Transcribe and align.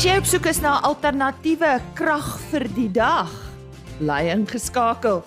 As 0.00 0.06
jy 0.08 0.14
op 0.16 0.28
soek 0.30 0.46
is 0.48 0.58
na 0.64 0.78
alternatiewe 0.88 1.74
krag 1.92 2.28
vir 2.48 2.62
die 2.72 2.86
dag, 2.88 3.28
bly 3.98 4.30
ingeskakel. 4.32 5.18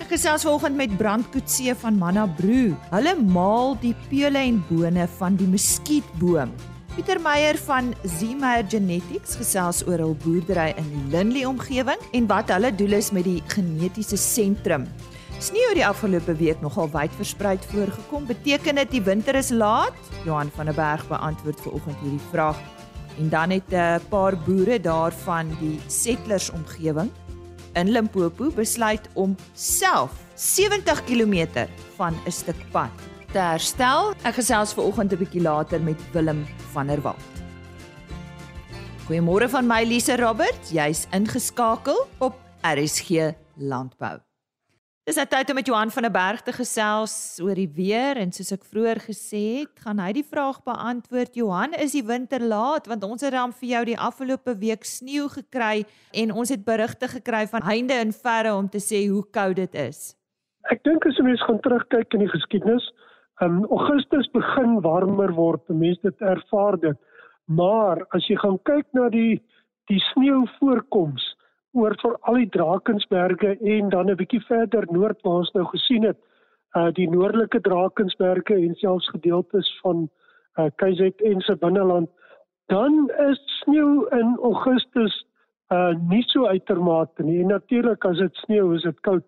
Ek 0.00 0.06
gesels 0.14 0.46
vanoggend 0.48 0.78
met 0.78 0.94
Brandkoetsee 0.96 1.74
van 1.82 1.98
Manna 2.00 2.24
Brew. 2.38 2.72
Hulle 2.94 3.12
maal 3.20 3.76
die 3.84 3.92
peule 4.08 4.40
en 4.40 4.62
bone 4.70 5.04
van 5.18 5.36
die 5.36 5.50
muskietboom. 5.52 6.56
Pieter 6.94 7.20
Meyer 7.20 7.60
van 7.66 7.92
Zemeyer 8.08 8.64
Genetics 8.72 9.36
gesels 9.36 9.84
oor 9.84 10.00
hul 10.00 10.16
boerdery 10.24 10.70
in 10.80 10.88
die 10.94 11.04
Linley 11.12 11.44
omgewing 11.44 12.00
en 12.16 12.32
wat 12.32 12.56
hulle 12.56 12.72
doel 12.72 13.02
is 13.04 13.12
met 13.12 13.28
die 13.28 13.42
genetiese 13.52 14.16
sentrum. 14.16 14.88
Sneeu 15.44 15.74
die 15.76 15.84
afgelope 15.84 16.40
week 16.40 16.64
nogal 16.64 16.88
wyd 16.96 17.20
versprei 17.20 17.58
voorgekom. 17.68 18.24
Beteken 18.32 18.80
dit 18.80 18.96
die 18.96 19.08
winter 19.12 19.36
is 19.36 19.52
laat? 19.52 20.14
Johan 20.24 20.48
van 20.56 20.72
der 20.72 20.80
Berg 20.80 21.04
beantwoord 21.12 21.68
vanoggend 21.68 22.00
hierdie 22.00 22.30
vraag. 22.30 22.70
En 23.18 23.28
dan 23.28 23.50
het 23.50 23.68
'n 23.70 23.74
uh, 23.74 23.96
paar 24.08 24.36
boere 24.36 24.80
daarvan 24.80 25.56
die 25.60 25.80
settlers 25.86 26.50
omgewing 26.50 27.10
in 27.72 27.90
Limpopo 27.90 28.50
besluit 28.50 29.08
om 29.12 29.36
self 29.54 30.12
70 30.34 31.04
km 31.04 31.66
van 31.96 32.14
'n 32.26 32.30
stuk 32.30 32.70
pad 32.70 32.90
te 33.32 33.38
herstel. 33.38 34.12
Ek 34.22 34.34
gesels 34.34 34.72
ver 34.72 34.84
oggend 34.84 35.12
'n 35.12 35.18
bietjie 35.18 35.42
later 35.42 35.80
met 35.80 36.00
Willem 36.12 36.46
van 36.72 36.86
der 36.86 37.00
Walt. 37.00 37.32
Goeiemôre 39.06 39.48
van 39.48 39.66
my 39.66 39.82
Lise 39.84 40.16
Roberts, 40.16 40.70
jy's 40.70 41.06
ingeskakel 41.10 42.06
op 42.18 42.34
RSG 42.62 43.34
Landbou. 43.56 44.31
Dis 45.02 45.16
nou 45.18 45.24
tyd 45.26 45.48
om 45.50 45.56
met 45.58 45.66
Johan 45.66 45.90
van 45.90 46.04
der 46.06 46.12
Berg 46.14 46.44
te 46.46 46.52
gesels 46.54 47.14
oor 47.42 47.58
die 47.58 47.70
weer 47.74 48.20
en 48.22 48.30
soos 48.30 48.52
ek 48.54 48.62
vroeër 48.70 49.00
gesê 49.02 49.40
het, 49.56 49.80
gaan 49.82 49.98
hy 49.98 50.12
die 50.14 50.22
vraag 50.22 50.60
beantwoord. 50.62 51.34
Johan, 51.34 51.74
is 51.74 51.96
die 51.96 52.04
winter 52.06 52.38
laat 52.38 52.86
want 52.86 53.02
ons 53.02 53.24
het 53.26 53.34
dan 53.34 53.50
vir 53.50 53.68
jou 53.72 53.80
die 53.88 53.96
afgelope 53.98 54.54
week 54.60 54.86
sneeu 54.86 55.26
gekry 55.32 55.82
en 56.22 56.30
ons 56.30 56.54
het 56.54 56.62
berigte 56.62 57.10
gekry 57.10 57.42
van 57.50 57.66
heinde 57.66 57.98
en 57.98 58.14
verre 58.14 58.54
om 58.54 58.70
te 58.70 58.78
sê 58.78 59.02
hoe 59.08 59.24
koud 59.34 59.58
dit 59.58 59.74
is. 59.88 60.14
Ek 60.70 60.86
dink 60.86 61.02
as 61.10 61.18
'n 61.18 61.26
mens 61.26 61.42
gaan 61.50 61.58
terugkyk 61.66 62.14
in 62.14 62.22
die 62.22 62.30
geskiedenis, 62.38 62.86
in 63.42 63.58
um, 63.58 63.66
Augustus 63.74 64.30
begin 64.30 64.80
warmer 64.86 65.34
word, 65.34 65.66
mense 65.66 65.98
dit 66.02 66.20
ervaar 66.20 66.78
dit. 66.78 66.98
Maar 67.50 68.06
as 68.14 68.30
jy 68.30 68.38
gaan 68.38 68.62
kyk 68.62 68.86
na 68.94 69.08
die 69.08 69.42
die 69.90 70.02
sneeuvoorkoms 70.14 71.31
oor 71.72 71.94
vir 72.02 72.16
al 72.28 72.34
die 72.40 72.50
Drakensberge 72.56 73.56
en 73.74 73.88
dan 73.88 74.10
'n 74.10 74.16
bietjie 74.16 74.44
verder 74.48 74.86
noord 74.90 75.22
waar 75.22 75.40
ons 75.44 75.52
nou 75.52 75.64
gesien 75.64 76.04
het 76.04 76.18
uh 76.76 76.90
die 76.92 77.08
noordelike 77.08 77.60
Drakensberge 77.60 78.54
en 78.54 78.74
selfs 78.74 79.08
gedeeltes 79.08 79.68
van 79.82 80.08
uh 80.58 80.68
KZN 80.76 81.40
se 81.40 81.56
binneland 81.56 82.10
dan 82.66 83.10
is 83.30 83.40
sneeu 83.60 84.08
in 84.20 84.36
Augustus 84.42 85.26
uh 85.72 85.92
nie 86.08 86.22
so 86.26 86.46
uitermate 86.46 87.22
nie. 87.22 87.40
En 87.40 87.46
natuurlik 87.46 88.04
as 88.04 88.18
dit 88.18 88.34
sneeu 88.44 88.74
is 88.74 88.82
dit 88.82 89.00
koud. 89.00 89.24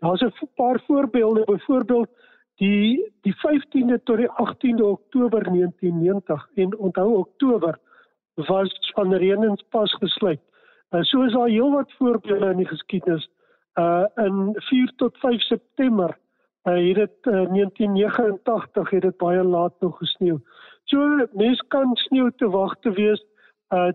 Daar's 0.00 0.22
'n 0.22 0.32
paar 0.56 0.80
voorbeelde 0.86 1.44
byvoorbeeld 1.44 2.08
die 2.56 3.12
die 3.22 3.34
15de 3.34 4.02
tot 4.02 4.16
die 4.16 4.30
18de 4.30 4.84
Oktober 4.84 5.42
1990 5.42 6.48
en 6.54 6.78
onthou 6.78 7.16
Oktober 7.16 7.78
was 8.34 8.92
van 8.94 9.14
reënens 9.14 9.64
pas 9.70 9.92
gesluit 9.94 10.40
Uh, 10.90 11.02
so 11.02 11.22
is 11.22 11.32
daar 11.32 11.48
heelwat 11.48 11.92
voorbeelde 11.92 12.50
in 12.50 12.56
die 12.56 12.68
geskiedenis. 12.68 13.28
Uh 13.74 14.04
in 14.14 14.54
4 14.54 14.92
tot 14.96 15.18
5 15.18 15.42
September 15.42 16.18
uh 16.64 16.74
het 16.74 16.94
dit 16.94 17.16
uh, 17.22 17.32
1989 17.32 18.90
het 18.90 19.02
dit 19.02 19.16
baie 19.16 19.42
laat 19.42 19.74
nog 19.80 19.98
gesneeu. 19.98 20.38
So 20.84 21.26
mense 21.32 21.64
kan 21.68 21.96
sneeu 21.96 22.30
te 22.36 22.48
wag 22.48 22.76
te 22.80 22.90
wees 22.90 23.24
uh 23.74 23.90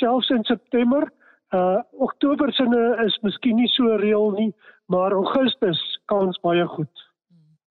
selfs 0.00 0.28
in 0.28 0.44
September. 0.44 1.12
Uh 1.50 1.80
Oktober 1.90 2.52
se 2.52 2.64
is 3.04 3.18
miskien 3.22 3.56
nie 3.56 3.68
so 3.68 3.96
reël 3.96 4.30
nie, 4.30 4.54
maar 4.86 5.12
Augustus 5.12 6.00
kans 6.04 6.40
baie 6.40 6.66
goed. 6.66 7.12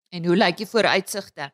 En 0.09 0.25
hoe 0.25 0.35
lyk 0.35 0.58
die 0.58 0.68
vooruitsigte? 0.68 1.52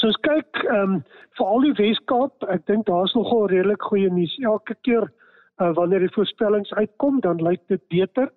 So 0.00 0.08
as 0.08 0.18
kyk 0.26 0.64
ehm 0.66 0.82
um, 0.82 0.94
vir 1.38 1.46
al 1.46 1.64
die 1.66 1.74
Weskaap, 1.78 2.44
ek 2.52 2.66
dink 2.66 2.86
daar's 2.86 3.14
nogal 3.14 3.46
redelik 3.52 3.82
goeie 3.82 4.10
nuus. 4.10 4.34
Elke 4.42 4.74
keer 4.86 5.06
uh, 5.60 5.72
wanneer 5.74 5.98
die 5.98 6.14
voorspellings 6.14 6.72
uitkom, 6.72 7.20
dan 7.20 7.42
lyk 7.42 7.60
dit 7.68 7.82
beter. 7.88 8.30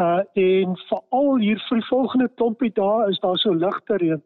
Uh 0.00 0.22
en 0.38 0.76
veral 0.88 1.40
hier 1.42 1.58
vir 1.68 1.80
die 1.80 1.88
volgende 1.88 2.28
klompie 2.40 2.72
dae 2.72 3.08
is 3.10 3.18
daar 3.20 3.38
so 3.38 3.52
ligte 3.52 3.96
reën. 4.00 4.22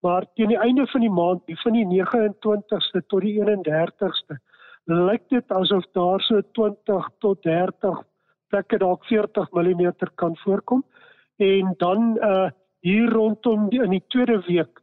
Maar 0.00 0.24
teen 0.34 0.52
die 0.54 0.60
einde 0.62 0.86
van 0.86 1.00
die 1.00 1.10
maand, 1.10 1.42
die 1.46 1.58
van 1.62 1.74
die 1.74 1.86
29ste 1.86 3.02
tot 3.06 3.20
die 3.26 3.34
31ste, 3.42 4.38
lyk 4.86 5.26
dit 5.28 5.52
asof 5.52 5.84
daar 5.92 6.22
so 6.24 6.40
20 6.56 7.10
tot 7.18 7.42
30 7.42 7.98
plekke 8.48 8.78
dalk 8.78 9.04
40 9.04 9.50
mm 9.52 9.90
kan 10.14 10.36
voorkom. 10.44 10.84
En 11.36 11.74
dan 11.76 12.16
uh 12.22 12.48
hier 12.80 13.10
rondom 13.10 13.68
die, 13.68 13.82
in 13.82 13.90
die 13.90 14.04
tweede 14.08 14.38
week 14.46 14.80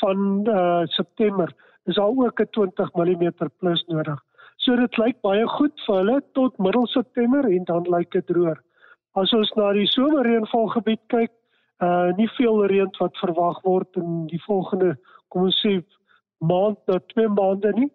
van 0.00 0.48
uh 0.48 0.82
September 0.84 1.52
is 1.84 1.94
daar 1.94 2.08
ook 2.08 2.40
'n 2.40 2.50
20 2.50 2.92
mm 2.94 3.30
plus 3.58 3.84
nodig. 3.86 4.25
So 4.64 4.76
dit 4.76 4.98
lyk 4.98 5.20
baie 5.22 5.46
goed 5.46 5.74
vir 5.86 5.98
hulle 6.00 6.20
tot 6.34 6.56
middel 6.58 6.86
September 6.86 7.46
en 7.48 7.64
dan 7.64 7.90
lyk 7.92 8.10
dit 8.12 8.26
droër. 8.26 8.58
As 9.16 9.32
ons 9.32 9.52
na 9.56 9.72
die 9.72 9.88
somerreënvalgebied 9.92 11.02
kyk, 11.12 11.32
uh 11.84 12.12
nie 12.16 12.28
veel 12.38 12.64
reën 12.72 12.90
wat 13.00 13.16
verwag 13.20 13.60
word 13.64 13.98
in 14.00 14.26
die 14.30 14.40
volgende 14.46 14.94
kom 15.28 15.48
ons 15.48 15.58
sê 15.60 15.76
maand 16.40 16.78
tot 16.88 17.04
twee 17.12 17.28
maande 17.28 17.72
nie. 17.76 17.90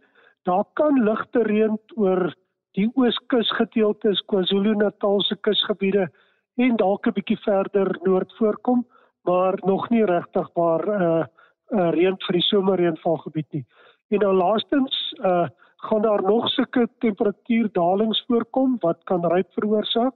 Daar 0.45 0.65
kan 0.77 1.01
ligte 1.05 1.43
reën 1.47 1.77
oor 1.97 2.29
die 2.77 2.87
ooskus 2.95 3.49
gedeeltes 3.57 4.21
KwaZulu-Natal 4.31 5.21
se 5.27 5.35
kusgebiede 5.35 6.07
en 6.57 6.77
dalk 6.77 7.07
'n 7.07 7.15
bietjie 7.17 7.37
verder 7.45 7.89
noord 8.05 8.33
voorkom, 8.37 8.85
maar 9.25 9.57
nog 9.65 9.89
nie 9.89 10.05
regtig 10.05 10.47
maar 10.55 10.87
uh, 10.87 11.23
uh 11.71 11.89
reën 11.97 12.17
vir 12.25 12.33
die 12.33 12.47
somerreënvalgebied 12.49 13.49
nie. 13.53 13.65
En 14.11 14.19
dan 14.19 14.35
laastens 14.35 15.13
uh 15.23 15.47
gaan 15.81 16.01
daar 16.01 16.21
nog 16.21 16.49
sulke 16.49 16.87
temperatuurdalings 16.99 18.23
voorkom 18.27 18.75
wat 18.79 19.03
kan 19.03 19.25
ryp 19.25 19.53
veroorsaak? 19.53 20.13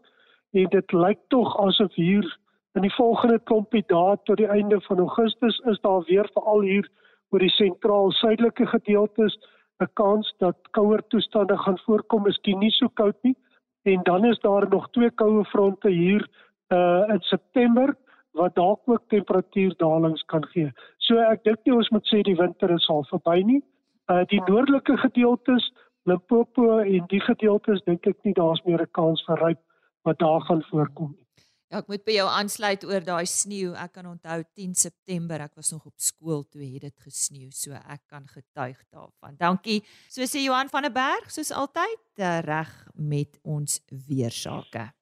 En 0.51 0.69
dit 0.69 0.91
lyk 0.91 1.19
tog 1.27 1.57
asof 1.59 1.93
hier 1.93 2.37
in 2.73 2.81
die 2.81 2.93
volgende 2.93 3.39
klompie 3.39 3.83
dae 3.87 4.17
tot 4.23 4.37
die 4.37 4.51
einde 4.51 4.81
van 4.87 4.99
Augustus 4.99 5.57
is 5.71 5.81
daar 5.81 6.03
weer 6.09 6.29
veral 6.33 6.61
hier 6.61 6.89
oor 7.29 7.41
die 7.41 7.55
sentraal 7.57 8.11
suidelike 8.11 8.67
gedeeltes 8.67 9.37
'n 9.83 9.89
kans 9.93 10.33
dat 10.37 10.57
kouer 10.71 11.01
toestande 11.07 11.57
gaan 11.57 11.79
voorkom, 11.85 12.23
miskien 12.23 12.59
nie 12.59 12.71
so 12.71 12.87
koud 12.87 13.17
nie? 13.23 13.35
En 13.83 14.03
dan 14.03 14.25
is 14.25 14.39
daar 14.39 14.69
nog 14.69 14.89
twee 14.89 15.11
koue 15.11 15.45
fronte 15.45 15.89
hier 15.89 16.27
uh 16.69 17.03
in 17.09 17.21
September 17.21 17.95
wat 18.31 18.55
dalk 18.55 18.81
ook 18.85 19.03
temperatuurdalings 19.07 20.23
kan 20.25 20.45
gee. 20.45 20.71
So 20.97 21.17
ek 21.17 21.43
dink 21.43 21.57
nie 21.65 21.75
ons 21.75 21.89
moet 21.89 22.07
sê 22.07 22.21
die 22.21 22.35
winter 22.35 22.71
is 22.71 22.89
al 22.89 23.03
verby 23.03 23.41
nie 23.43 23.63
uh 24.11 24.23
die 24.29 24.41
noordelike 24.47 24.97
gedeeltes 24.97 25.71
Limpopo 26.05 26.79
en 26.79 27.05
die 27.09 27.21
gedeeltes 27.21 27.81
dink 27.85 28.05
ek 28.05 28.17
nie 28.23 28.33
daar's 28.37 28.61
meer 28.65 28.81
'n 28.81 28.91
kans 28.91 29.23
vir 29.27 29.39
ryp 29.41 29.61
wat 30.05 30.19
daar 30.19 30.41
gaan 30.41 30.63
voorkom 30.69 31.15
nie. 31.17 31.25
Ja, 31.71 31.79
ek 31.81 31.87
moet 31.87 32.03
by 32.05 32.13
jou 32.13 32.27
aansluit 32.29 32.83
oor 32.85 33.01
daai 33.01 33.25
sneeu. 33.25 33.73
Ek 33.73 33.91
kan 33.97 34.05
onthou 34.05 34.43
10 34.53 34.75
September, 34.75 35.41
ek 35.41 35.55
was 35.55 35.71
nog 35.71 35.85
op 35.85 35.97
skool 35.97 36.43
toe 36.43 36.61
het 36.61 36.81
dit 36.81 36.99
gesneeu, 36.99 37.49
so 37.51 37.73
ek 37.73 38.01
kan 38.07 38.27
getuig 38.27 38.77
daarvan. 38.93 39.35
Dankie. 39.37 39.81
So 40.07 40.21
sê 40.21 40.43
Johan 40.45 40.69
van 40.69 40.83
der 40.83 40.93
Berg, 40.93 41.31
soos 41.31 41.51
altyd, 41.51 42.05
eh, 42.17 42.39
reg 42.45 42.87
met 42.93 43.39
ons 43.43 43.81
weersake. 43.89 44.93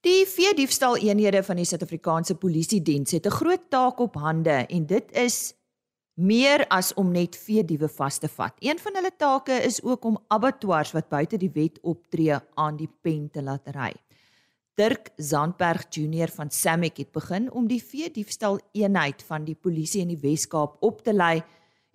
Die 0.00 0.24
vier 0.26 0.56
diefstal 0.56 0.96
eenhede 0.96 1.42
van 1.42 1.56
die 1.56 1.64
Suid-Afrikaanse 1.64 2.34
Polisie 2.34 2.82
Diens 2.82 3.12
het 3.12 3.26
'n 3.26 3.30
groot 3.30 3.70
taak 3.70 4.00
op 4.00 4.14
hande 4.14 4.66
en 4.68 4.86
dit 4.86 5.12
is 5.12 5.54
meer 6.14 6.62
as 6.70 6.92
om 6.94 7.10
net 7.10 7.34
veediewe 7.36 7.88
vas 7.90 8.18
te 8.22 8.28
vat. 8.30 8.54
Een 8.62 8.78
van 8.78 8.98
hulle 8.98 9.10
take 9.18 9.56
is 9.66 9.80
ook 9.82 10.04
om 10.04 10.18
abattoirs 10.28 10.94
wat 10.94 11.10
buite 11.10 11.38
die 11.38 11.50
wet 11.54 11.80
optree 11.82 12.38
aan 12.54 12.78
die 12.78 12.90
pen 13.02 13.28
te 13.30 13.42
laat 13.42 13.68
ry. 13.74 13.92
Dirk 14.74 15.12
Zandberg 15.16 15.86
Junior 15.90 16.30
van 16.34 16.50
Samick 16.50 16.98
het 16.98 17.12
begin 17.12 17.50
om 17.52 17.66
die 17.70 17.82
veediefstal 17.82 18.58
eenheid 18.74 19.22
van 19.22 19.44
die 19.46 19.54
polisie 19.54 20.02
in 20.02 20.10
die 20.10 20.18
Wes-Kaap 20.18 20.80
op 20.82 21.02
te 21.06 21.14
lei 21.14 21.42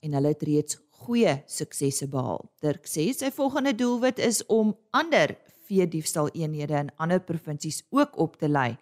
en 0.03 0.15
hulle 0.15 0.31
het 0.31 0.43
reeds 0.47 0.79
goeie 1.03 1.41
suksesse 1.47 2.07
behaal. 2.07 2.45
Dirk 2.63 2.87
sê 2.87 3.09
sy 3.15 3.31
volgende 3.35 3.75
doelwit 3.75 4.19
is 4.23 4.45
om 4.47 4.75
ander 4.95 5.35
veediefstal 5.67 6.31
eenhede 6.33 6.85
in 6.85 6.93
ander 6.97 7.19
provinsies 7.19 7.83
ook 7.91 8.17
op 8.19 8.39
te 8.39 8.47
lei 8.47 8.77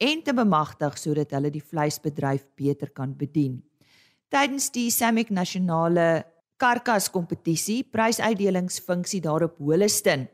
en 0.00 0.24
te 0.24 0.32
bemagtig 0.34 0.96
sodat 0.98 1.36
hulle 1.36 1.52
die 1.52 1.62
vleisbedryf 1.62 2.48
beter 2.56 2.90
kan 2.90 3.12
bedien 3.16 3.62
tydens 4.34 4.72
die 4.74 4.88
Samick 4.90 5.28
nasionale 5.30 6.24
karkas 6.58 7.06
kompetisie 7.14 7.84
prysuitdelingsfunksie 7.94 9.20
daar 9.22 9.44
op 9.46 9.60
Holliston 9.62 10.24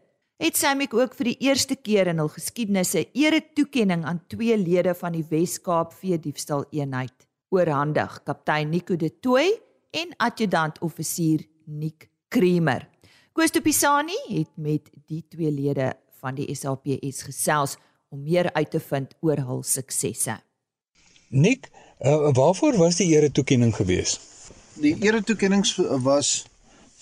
het 0.41 0.57
Samick 0.57 0.95
ook 0.97 1.13
vir 1.19 1.29
die 1.29 1.49
eerste 1.51 1.77
keer 1.77 2.09
in 2.09 2.23
hul 2.23 2.31
geskiedenis 2.33 2.95
'n 2.97 3.11
ere-toekenning 3.13 4.05
aan 4.05 4.23
twee 4.29 4.57
lede 4.57 4.95
van 4.95 5.13
die 5.13 5.27
Wes-Kaap 5.31 5.93
veediefstal 5.93 6.65
eenheid 6.73 7.27
oorhandig 7.51 8.23
kaptein 8.25 8.71
Nico 8.71 8.97
de 8.97 9.11
Tooi 9.21 9.61
en 9.91 10.15
adjutant 10.17 10.79
offisier 10.81 11.45
Nick 11.67 12.09
Kremer 12.29 12.89
Koos 13.33 13.51
Pisani 13.51 14.17
het 14.29 14.57
met 14.57 14.91
die 15.07 15.23
twee 15.29 15.51
lede 15.51 15.93
van 16.21 16.35
die 16.35 16.55
SAPS 16.55 17.23
gesels 17.23 17.77
om 18.09 18.23
meer 18.23 18.53
uit 18.53 18.71
te 18.71 18.81
vind 18.81 19.15
oor 19.21 19.39
hul 19.39 19.63
suksesse. 19.63 20.41
Nik, 21.31 21.71
uh, 22.01 22.33
waarvoor 22.33 22.77
was 22.77 22.97
die 22.97 23.09
eretoekenning 23.15 23.75
geweest? 23.77 24.21
Die 24.81 24.97
eretoekenning 25.01 25.67
was 26.03 26.45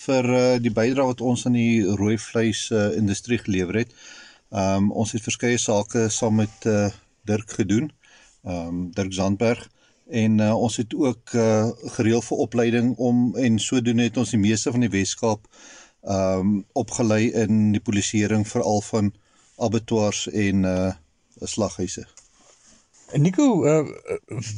vir 0.04 0.24
uh, 0.24 0.44
die 0.62 0.72
bydrae 0.74 1.06
wat 1.10 1.20
ons 1.20 1.46
aan 1.46 1.58
die 1.58 1.82
rooi 1.82 2.18
vleis 2.18 2.68
uh, 2.70 2.90
industrie 2.96 3.38
gelewer 3.38 3.82
het. 3.84 3.94
Ehm 4.48 4.88
um, 4.88 4.92
ons 4.92 5.12
het 5.12 5.22
verskeie 5.22 5.58
sake 5.60 6.08
saam 6.08 6.38
met 6.40 6.64
uh, 6.66 6.88
Dirk 7.28 7.50
gedoen. 7.60 7.90
Ehm 8.44 8.68
um, 8.68 8.84
Dirk 8.94 9.12
Zandberg 9.12 9.66
en 10.08 10.38
uh, 10.40 10.54
ons 10.56 10.76
het 10.76 10.94
ook 10.94 11.34
uh, 11.36 11.68
gereël 11.96 12.22
vir 12.24 12.38
opleiding 12.38 12.94
om 12.96 13.36
en 13.36 13.58
sodoende 13.58 14.08
het 14.08 14.16
ons 14.16 14.30
die 14.32 14.40
meeste 14.40 14.72
van 14.72 14.80
die 14.86 14.94
Weskaap 14.94 15.44
ehm 16.02 16.38
um, 16.40 16.64
opgelei 16.72 17.28
in 17.44 17.72
die 17.72 17.82
polisieering 17.84 18.48
veral 18.48 18.80
van 18.80 19.12
abattoirs 19.58 20.28
en 20.28 20.64
uh 20.64 20.90
slaghuise. 21.38 22.06
Nico, 23.16 23.64
uh, 23.64 23.88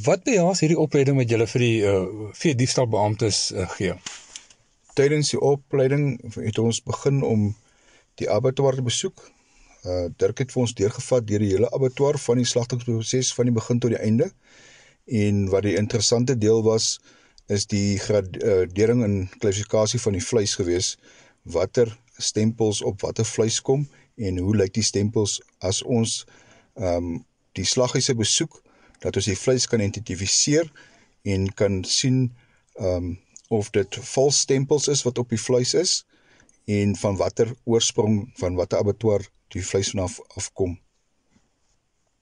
wat 0.03 0.25
behels 0.27 0.59
hierdie 0.59 0.79
opleiding 0.79 1.15
wat 1.15 1.29
julle 1.31 1.45
vir 1.47 1.63
die 1.63 1.75
uh 1.87 2.31
vee 2.35 2.55
diefstalbeamptes 2.59 3.37
uh, 3.55 3.67
gee? 3.77 3.93
Tydens 4.97 5.31
die 5.31 5.39
opleiding 5.39 6.17
het 6.35 6.59
ons 6.59 6.81
begin 6.83 7.21
om 7.23 7.45
die 8.19 8.27
abattoir 8.27 8.75
te 8.75 8.83
besoek. 8.83 9.23
Uh 9.87 10.09
Dirk 10.19 10.43
het 10.43 10.51
vir 10.51 10.65
ons 10.65 10.75
deurgevat 10.75 11.29
deur 11.29 11.45
die 11.45 11.53
hele 11.53 11.71
abattoir 11.71 12.19
van 12.19 12.43
die 12.43 12.49
slagtingsproses 12.51 13.31
van 13.37 13.47
die 13.47 13.55
begin 13.55 13.79
tot 13.79 13.95
die 13.95 14.03
einde. 14.03 14.27
En 15.07 15.47
wat 15.55 15.63
die 15.63 15.77
interessante 15.79 16.35
deel 16.35 16.59
was 16.67 16.97
is 17.47 17.69
die 17.71 17.97
gradering 18.03 19.07
en 19.07 19.17
klassifikasie 19.39 20.03
van 20.03 20.19
die 20.19 20.27
vleis 20.27 20.59
gewees. 20.59 20.97
Watter 21.47 21.95
stempels 22.19 22.83
op 22.83 22.99
watter 23.07 23.25
vleis 23.25 23.63
kom 23.63 23.87
en 24.19 24.43
hoe 24.43 24.59
lyk 24.59 24.75
die 24.75 24.87
stempels 24.91 25.39
as 25.63 25.85
ons 25.87 26.25
ehm 26.75 27.15
um, 27.15 27.19
die 27.57 27.65
slaghuise 27.65 28.15
besoek 28.15 28.61
dat 29.01 29.15
ons 29.15 29.27
die 29.29 29.37
vleis 29.37 29.67
kan 29.67 29.81
identifiseer 29.81 30.71
en 31.23 31.51
kan 31.53 31.83
sien 31.83 32.23
ehm 32.79 32.95
um, 32.95 33.19
of 33.51 33.67
dit 33.75 33.97
vals 34.13 34.37
stempels 34.45 34.87
is 34.87 35.01
wat 35.03 35.17
op 35.19 35.29
die 35.29 35.39
vleis 35.39 35.73
is 35.75 36.05
en 36.71 36.95
van 36.95 37.17
watter 37.19 37.49
oorsprong 37.63 38.29
van 38.39 38.55
watter 38.55 38.79
abattoir 38.79 39.25
die 39.51 39.63
vleis 39.65 39.89
vanaf 39.91 40.19
afkom. 40.39 40.77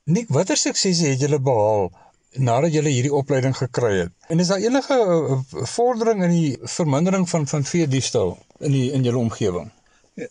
Nik, 0.10 0.32
watter 0.34 0.58
suksese 0.58 1.12
het 1.12 1.22
julle 1.22 1.38
behaal 1.40 1.92
nadat 2.34 2.74
julle 2.74 2.90
hierdie 2.94 3.14
opleiding 3.14 3.54
gekry 3.58 3.92
het? 4.00 4.14
En 4.30 4.40
is 4.42 4.50
daar 4.50 4.62
enige 4.62 4.98
uh, 4.98 5.38
vordering 5.76 6.24
in 6.24 6.34
die 6.34 6.58
vermindering 6.62 7.30
van 7.30 7.48
van 7.48 7.66
vee 7.66 7.88
diefstal 7.88 8.38
in 8.60 8.74
die 8.74 8.88
in 8.92 9.06
julle 9.06 9.22
omgewing? 9.22 9.70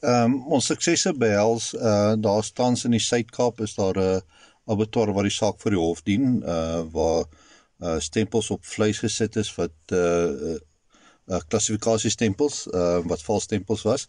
Ehm 0.01 0.25
um, 0.25 0.35
ons 0.59 0.67
suksese 0.73 1.15
behels 1.15 1.73
uh 1.75 2.17
daar 2.19 2.51
tans 2.55 2.85
in 2.85 2.99
die 2.99 3.05
Suid-Kaap 3.07 3.61
is 3.61 3.75
daar 3.79 3.97
'n 3.97 4.19
uh, 4.19 4.21
abattoir 4.69 5.13
waar 5.17 5.29
die 5.29 5.35
saak 5.35 5.61
vir 5.63 5.77
die 5.77 5.83
hof 5.83 6.03
dien 6.07 6.41
uh 6.43 6.83
waar 6.95 7.25
uh 7.81 7.99
stempels 8.03 8.51
op 8.55 8.65
vleis 8.67 9.03
gesit 9.05 9.37
is 9.37 9.51
wat 9.57 9.95
uh 9.97 10.57
uh 11.29 11.41
klassifikasiestempels 11.53 12.67
uh 12.73 13.01
wat 13.11 13.23
vals 13.23 13.49
stempels 13.49 13.83
was. 13.89 14.07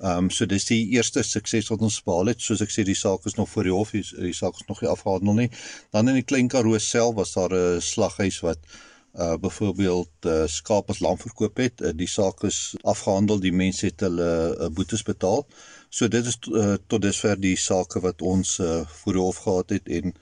Ehm 0.00 0.24
um, 0.24 0.30
so 0.30 0.46
dis 0.46 0.64
die 0.70 0.82
eerste 0.96 1.22
sukses 1.22 1.68
wat 1.72 1.84
ons 1.88 2.00
behaal 2.04 2.32
het. 2.32 2.40
Soos 2.40 2.62
ek 2.64 2.72
sê 2.72 2.84
die 2.88 2.98
saak 2.98 3.26
is 3.28 3.36
nog 3.36 3.50
voor 3.52 3.68
die 3.68 3.76
hof, 3.76 3.92
die, 3.92 4.04
die 4.28 4.36
saak 4.36 4.56
is 4.60 4.68
nog 4.68 4.80
nie 4.80 4.90
afgehandel 4.90 5.36
nie. 5.42 5.50
Dan 5.92 6.08
in 6.08 6.20
die 6.20 6.28
Klein 6.28 6.48
Karoo 6.48 6.78
self 6.78 7.14
was 7.20 7.36
daar 7.36 7.52
'n 7.52 7.80
slaghuis 7.80 8.40
wat 8.40 8.58
uh 8.58 8.91
byvoorbeeld 9.12 10.26
uh, 10.26 10.44
skaap 10.48 10.88
as 10.88 11.02
lam 11.04 11.18
verkoop 11.20 11.58
het, 11.60 11.82
uh, 11.84 11.90
die 11.92 12.08
saak 12.08 12.44
is 12.48 12.74
afgehandel, 12.80 13.40
die 13.40 13.52
mense 13.52 13.90
het 13.90 14.00
hulle 14.00 14.28
uh, 14.56 14.68
boetes 14.72 15.04
betaal. 15.04 15.44
So 15.92 16.08
dit 16.08 16.26
is 16.26 16.38
uh, 16.48 16.78
tot 16.88 17.02
dusver 17.04 17.36
die 17.40 17.56
sake 17.60 18.00
wat 18.00 18.22
ons 18.24 18.56
uh, 18.58 18.80
voor 19.02 19.20
hof 19.20 19.42
gehad 19.44 19.76
het 19.76 19.90
en 19.92 20.14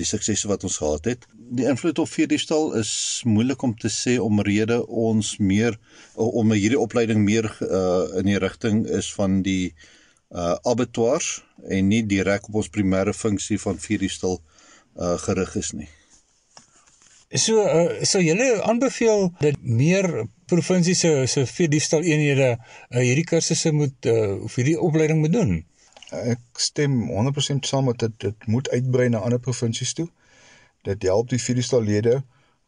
die 0.00 0.08
suksese 0.08 0.48
wat 0.48 0.64
ons 0.64 0.78
gehad 0.80 1.04
het. 1.04 1.26
Die 1.36 1.68
invloed 1.68 1.98
op 2.00 2.08
veediefstal 2.08 2.72
is 2.80 2.92
moeilik 3.28 3.62
om 3.62 3.76
te 3.76 3.92
sê 3.92 4.16
omrede 4.22 4.80
ons 4.86 5.36
meer 5.36 5.76
om 6.14 6.52
hierdie 6.56 6.80
opleiding 6.80 7.24
meer 7.26 7.50
uh, 7.60 8.08
in 8.22 8.30
die 8.30 8.40
rigting 8.40 8.86
is 8.88 9.12
van 9.14 9.42
die 9.46 9.74
uh 10.30 10.54
abattoirs 10.70 11.40
en 11.74 11.88
nie 11.90 12.04
direk 12.06 12.44
op 12.46 12.60
ons 12.60 12.70
primêre 12.70 13.10
funksie 13.10 13.58
van 13.58 13.80
veediefstal 13.82 14.38
uh 14.94 15.16
gerig 15.18 15.56
is 15.58 15.72
nie. 15.74 15.88
So 17.30 17.62
uh, 17.62 18.02
so 18.02 18.18
julle 18.18 18.62
aanbeveel 18.66 19.28
dat 19.38 19.60
meer 19.62 20.26
provinsies 20.50 20.98
se 20.98 21.26
se 21.26 21.44
veediefstal 21.46 22.02
eenhede 22.02 22.48
uh, 22.56 22.98
hierdie 22.98 23.24
kursusse 23.24 23.70
moet 23.72 24.06
uh, 24.10 24.42
of 24.42 24.56
hierdie 24.58 24.80
opleiding 24.80 25.20
moet 25.22 25.32
doen. 25.32 25.52
Ek 26.10 26.42
stem 26.58 26.96
100% 27.06 27.68
saam 27.70 27.86
met 27.86 28.02
dit 28.02 28.16
dit 28.26 28.46
moet 28.50 28.70
uitbrei 28.74 29.06
na 29.08 29.22
ander 29.22 29.38
provinsies 29.38 29.94
toe. 29.94 30.08
Dit 30.82 31.06
help 31.06 31.30
die 31.30 31.38
veediefstallede 31.38 32.16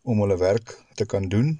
om 0.06 0.22
hulle 0.22 0.38
werk 0.38 0.76
te 0.94 1.08
kan 1.10 1.26
doen 1.26 1.58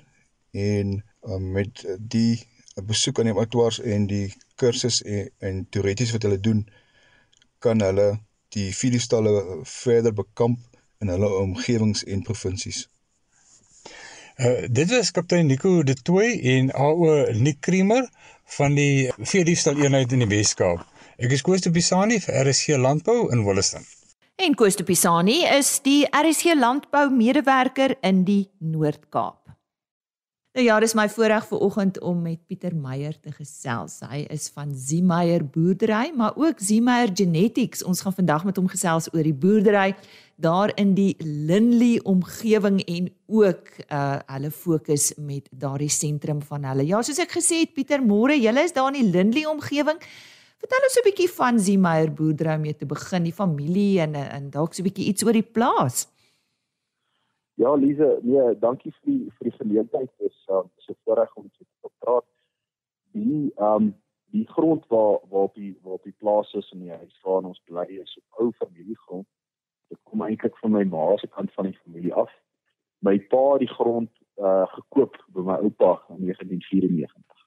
en 0.55 0.95
uh, 1.27 1.43
met 1.43 1.83
die 1.99 2.39
besoek 2.87 3.19
aan 3.19 3.33
die 3.33 3.35
abattoirs 3.35 3.81
en 3.83 4.07
die 4.07 4.29
kursus 4.55 5.03
en, 5.03 5.27
en 5.43 5.67
teoreties 5.75 6.15
wat 6.15 6.23
hulle 6.29 6.39
doen 6.39 6.63
kan 7.59 7.83
hulle 7.83 8.13
die 8.55 8.71
veediefstalle 8.71 9.65
verder 9.67 10.15
bekamp 10.15 10.63
in 11.03 11.11
hulle 11.11 11.35
omgewings 11.43 12.07
en 12.07 12.23
provinsies. 12.23 12.87
Uh, 14.41 14.65
dit 14.71 14.91
is 14.91 15.11
kaptein 15.13 15.47
Nico 15.47 15.83
de 15.83 15.95
Tooi 15.95 16.41
en 16.57 16.71
AO 16.73 17.33
Nick 17.33 17.61
Kremer 17.61 18.09
van 18.57 18.75
die 18.75 19.11
veediefstal 19.19 19.77
eenheid 19.77 20.13
in 20.13 20.25
die 20.25 20.31
Weskaap. 20.31 20.87
Ek 21.23 21.35
is 21.37 21.45
Koos 21.45 21.61
de 21.65 21.71
Pisani 21.71 22.17
vir 22.21 22.41
RSC 22.47 22.79
Landbou 22.81 23.29
in 23.33 23.45
Wolliston. 23.45 23.85
En 24.41 24.57
Koos 24.57 24.77
de 24.77 24.85
Pisani 24.89 25.43
is 25.59 25.75
die 25.85 26.07
RSC 26.09 26.57
Landbou 26.57 27.11
medewerker 27.13 27.97
in 28.01 28.25
die 28.25 28.49
Noord-Kaap. 28.59 29.42
Nou 30.53 30.67
ja, 30.67 30.75
dis 30.85 30.93
my 30.93 31.07
voorreg 31.09 31.47
vir 31.49 31.61
oggend 31.65 31.99
om 32.05 32.19
met 32.21 32.41
Pieter 32.45 32.75
Meyer 32.77 33.15
te 33.25 33.31
gesels. 33.33 33.95
Hy 34.05 34.19
is 34.35 34.51
van 34.53 34.75
Ziemeyer 34.77 35.41
Boerdery, 35.49 36.11
maar 36.13 36.37
ook 36.37 36.61
Ziemeyer 36.61 37.09
Genetics. 37.17 37.81
Ons 37.89 38.03
gaan 38.05 38.13
vandag 38.13 38.45
met 38.45 38.61
hom 38.61 38.69
gesels 38.69 39.09
oor 39.15 39.25
die 39.25 39.33
boerdery 39.33 39.95
daar 40.37 40.75
in 40.77 40.93
die 40.93 41.15
Linley 41.25 42.03
omgewing 42.05 42.83
en 42.85 43.09
ook 43.33 43.73
uh 43.87 44.19
hulle 44.35 44.53
fokus 44.53 45.15
met 45.17 45.49
daardie 45.49 45.89
sentrum 45.89 46.45
van 46.45 46.69
hulle. 46.69 46.85
Ja, 46.85 47.01
soos 47.01 47.25
ek 47.25 47.33
gesê 47.39 47.65
het 47.65 47.73
Pieter, 47.73 48.05
môre, 48.05 48.37
julle 48.37 48.69
is 48.69 48.77
daar 48.77 48.93
in 48.93 49.01
die 49.01 49.09
Linley 49.09 49.49
omgewing. 49.49 50.05
Vertel 50.61 50.85
ons 50.85 51.01
'n 51.01 51.09
bietjie 51.09 51.33
van 51.33 51.59
Ziemeyer 51.61 52.13
boerdery 52.13 52.61
om 52.61 52.69
te 52.77 52.87
begin, 52.87 53.25
die 53.25 53.33
familie 53.33 54.01
en 54.05 54.15
en 54.15 54.51
dalk 54.51 54.75
so 54.75 54.83
'n 54.83 54.93
bietjie 54.93 55.09
iets 55.09 55.25
oor 55.25 55.33
die 55.33 55.49
plaas. 55.57 56.12
Ja, 57.55 57.75
Lize, 57.75 58.19
nee, 58.23 58.59
dankie 58.59 58.93
vir 58.93 59.11
die 59.11 59.31
vir 59.37 59.51
die 59.51 59.57
geleentheid. 59.59 60.11
Dit 60.19 60.31
is 60.31 60.47
uh, 60.49 60.63
so 60.77 60.95
voorreg 61.05 61.35
om 61.37 61.51
te 61.51 61.91
praat. 61.99 62.27
Die 63.13 63.53
um 63.57 63.93
die 64.33 64.47
grond 64.49 64.87
waar 64.89 65.21
waar 65.29 65.51
op 65.51 65.55
die 65.55 65.77
waar 65.83 66.01
op 66.01 66.05
die 66.09 66.17
plaas 66.19 66.53
is 66.55 66.71
en 66.73 66.81
die 66.81 66.91
huis 66.91 67.21
waar 67.23 67.45
ons 67.45 67.61
bly 67.69 67.85
is 68.01 68.17
op 68.17 68.41
ou 68.41 68.53
familiegrond 68.57 69.29
dit 69.93 70.01
kom 70.09 70.25
eintlik 70.25 70.57
van 70.63 70.73
my 70.73 70.85
ma 70.89 71.17
se 71.21 71.29
kant 71.37 71.53
van 71.57 71.69
die 71.69 71.79
familie 71.83 72.15
af. 72.25 72.31
My 73.05 73.19
pa 73.33 73.43
het 73.55 73.65
die 73.67 73.75
grond 73.75 74.11
uh 74.41 74.65
gekoop 74.77 75.19
by 75.35 75.45
my 75.49 75.59
oupa 75.67 75.93
in 76.15 76.25
1994. 76.25 77.43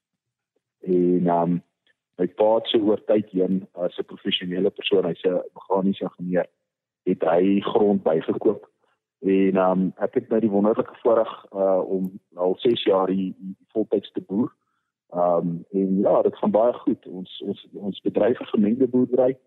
En 0.95 1.31
um 1.37 1.55
my 2.21 2.27
pa 2.39 2.49
het 2.59 2.69
so 2.69 2.83
oor 2.89 3.01
tyd 3.09 3.33
heen 3.33 3.63
as 3.73 3.97
'n 3.97 4.09
professionele 4.11 4.69
persoon, 4.69 5.09
hy's 5.09 5.25
'n 5.25 5.41
meganiese 5.57 6.05
ingenieur, 6.09 6.47
het 7.09 7.21
hy 7.31 7.59
grond 7.71 8.03
bygekoop. 8.03 8.69
En 9.25 9.57
um 9.57 9.85
ek 10.05 10.13
het 10.19 10.27
nou 10.29 10.39
die 10.39 10.49
wonderlike 10.53 10.93
voorreg 11.01 11.33
uh 11.51 11.81
om 11.89 12.11
al 12.35 12.55
6 12.61 12.83
jaar 12.83 13.09
hier, 13.09 13.33
hier 13.37 13.55
voltyds 13.73 14.11
te 14.11 14.21
boer. 14.21 14.51
Um 15.09 15.65
en 15.71 15.97
ja, 15.99 16.21
dit 16.21 16.35
gaan 16.35 16.51
baie 16.51 16.73
goed. 16.73 17.07
Ons 17.07 17.41
ons 17.45 17.67
ons 17.73 18.01
bedryf 18.01 18.39
is 18.39 18.49
gemengde 18.49 18.87
boerdery. 18.87 19.37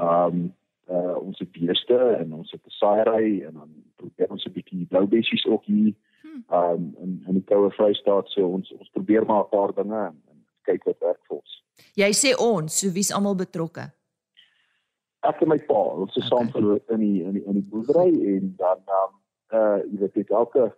Um 0.00 0.54
uh 0.88 1.16
ons 1.20 1.38
het 1.38 1.52
beeste 1.52 1.98
en 2.20 2.32
ons 2.34 2.50
het 2.50 2.64
'n 2.64 2.76
saaiery 2.80 3.44
en 3.44 3.52
dan 3.52 3.70
probeer 3.96 4.30
ons 4.30 4.44
'n 4.44 4.52
bietjie 4.52 4.86
blou 4.86 5.06
bessies 5.06 5.46
ook 5.46 5.64
hier 5.64 5.92
hmm. 6.22 6.44
um 6.48 6.96
in 7.02 7.22
in 7.26 7.34
die 7.34 7.44
koue 7.44 7.70
Vrystaat 7.70 8.28
so 8.28 8.48
ons 8.48 8.72
ons 8.72 8.90
probeer 8.90 9.26
maar 9.26 9.44
'n 9.44 9.48
paar 9.48 9.74
dinge 9.74 10.00
en, 10.06 10.22
en 10.30 10.44
kyk 10.62 10.84
wat 10.84 10.98
werk 10.98 11.20
vir 11.28 11.36
ons. 11.36 11.64
Jy 11.94 12.10
sê 12.12 12.34
ons, 12.40 12.80
so 12.80 12.90
wie's 12.90 13.12
almal 13.12 13.36
betrokke? 13.36 13.92
Ek 15.20 15.42
en 15.42 15.48
my 15.48 15.58
pa, 15.58 15.74
ons 15.74 16.16
is 16.16 16.24
okay. 16.24 16.28
saam 16.28 16.50
verloop 16.50 16.90
in 16.90 17.00
die 17.00 17.22
in 17.22 17.32
die 17.32 17.44
in 17.44 17.52
die 17.52 17.68
boerdery 17.70 18.36
en 18.36 18.54
dan 18.56 18.78
um 18.86 19.17
uh 19.52 19.78
jy 19.90 19.98
weet 19.98 20.14
dit 20.14 20.30
elke 20.30 20.74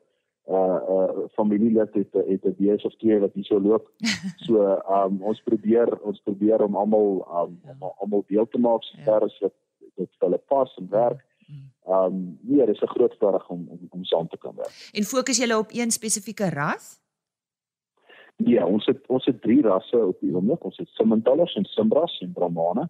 uh 0.51 0.79
uh 0.95 1.27
familie 1.37 1.79
het 1.79 1.95
het 1.95 2.13
het 2.13 2.45
'n 2.45 2.55
bees 2.59 2.85
of 2.85 2.97
twee 2.97 3.19
wat 3.19 3.35
hier 3.35 3.45
so 3.45 3.61
loop. 3.61 3.91
So 4.47 4.83
um 4.89 5.23
ons 5.23 5.43
probeer 5.43 6.01
ons 6.03 6.21
probeer 6.21 6.63
om 6.63 6.77
almal 6.77 7.27
um 7.43 7.61
ja. 7.65 7.93
almal 7.99 8.25
deel 8.27 8.49
te 8.49 8.59
maak 8.59 8.83
so 8.83 9.03
ver 9.05 9.23
as 9.23 9.39
wat 9.41 9.55
dit 9.97 10.11
vir 10.19 10.29
hulle 10.29 10.43
pas 10.49 10.77
en 10.77 10.89
werk. 10.91 11.25
Ehm 11.87 12.05
um, 12.05 12.39
nee, 12.43 12.67
dis 12.67 12.81
'n 12.81 12.95
groot 12.95 13.15
voorreg 13.19 13.49
om 13.49 13.69
om 13.69 13.87
om 13.91 14.05
saam 14.05 14.29
te 14.29 14.39
kan 14.39 14.55
werk. 14.55 14.91
En 14.93 15.03
fokus 15.03 15.39
julle 15.39 15.59
op 15.59 15.71
een 15.73 15.91
spesifieke 15.91 16.49
ras? 16.49 17.01
Ja, 18.37 18.67
ons 18.67 18.87
het 18.87 19.07
ons 19.07 19.25
het 19.25 19.43
drie 19.43 19.63
rasse 19.63 20.07
op 20.07 20.21
die 20.21 20.35
oomblik. 20.35 20.65
Ons 20.65 20.77
het 20.77 20.89
Simmentallers 20.89 21.55
en 21.55 21.65
Simbras 21.65 22.21
en 22.21 22.33
Brahmane. 22.33 22.89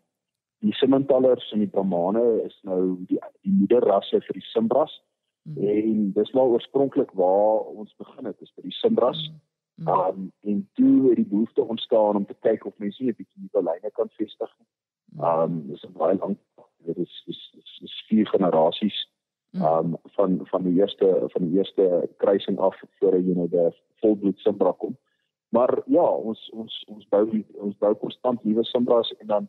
Die 0.58 0.75
Simmentallers 0.75 1.52
en 1.52 1.58
die 1.58 1.68
Brahmane 1.68 2.42
is 2.44 2.58
nou 2.62 2.96
die 3.06 3.18
die 3.42 3.52
moederrasse 3.52 4.20
vir 4.20 4.32
die 4.32 4.49
Simbras. 4.52 5.02
Hmm. 5.42 5.68
En 5.68 6.12
dis 6.12 6.32
maar 6.32 6.44
oorspronklik 6.44 7.11
waar 7.11 7.61
ons 7.61 7.94
begin 7.97 8.25
het, 8.25 8.40
is 8.40 8.52
by 8.54 8.62
die 8.62 8.76
Simbras. 8.78 9.30
Hmm. 9.75 9.88
Um 9.88 10.32
en 10.40 10.68
toe 10.75 11.09
het 11.09 11.16
die 11.16 11.26
behoefte 11.26 11.62
ontstaan 11.62 12.16
om 12.16 12.26
te 12.26 12.37
kyk 12.40 12.66
of 12.66 12.76
mense 12.76 13.04
'n 13.04 13.14
bietjie 13.16 13.42
nuwe 13.42 13.62
lyne 13.70 13.90
kan 13.90 14.09
vestig. 14.09 14.56
Um 15.18 15.66
dis 15.68 15.85
'n 15.85 15.92
baie 15.92 16.18
lank 16.18 16.38
dit 16.85 16.97
is 16.97 17.23
is 17.26 17.54
is, 17.59 17.80
is 17.82 18.04
vier 18.09 18.26
generasies 18.26 19.09
um 19.52 19.97
van 20.16 20.40
van 20.42 20.62
die 20.62 20.75
eerste 20.80 21.25
van 21.28 21.49
die 21.49 21.56
eerste 21.59 22.09
kruising 22.16 22.59
af 22.59 22.82
voor 22.99 23.16
jy 23.16 23.35
nou 23.35 23.49
die 23.49 23.70
volbloed 24.00 24.38
Simbra 24.38 24.73
kom. 24.73 24.97
Maar 25.50 25.82
ja, 25.87 26.06
ons 26.06 26.50
ons 26.50 26.85
ons 26.88 27.09
bou 27.09 27.44
ons 27.59 27.78
bou 27.78 27.94
konstant 27.94 28.44
nuwe 28.44 28.64
simbras 28.64 29.14
en 29.18 29.26
dan 29.26 29.49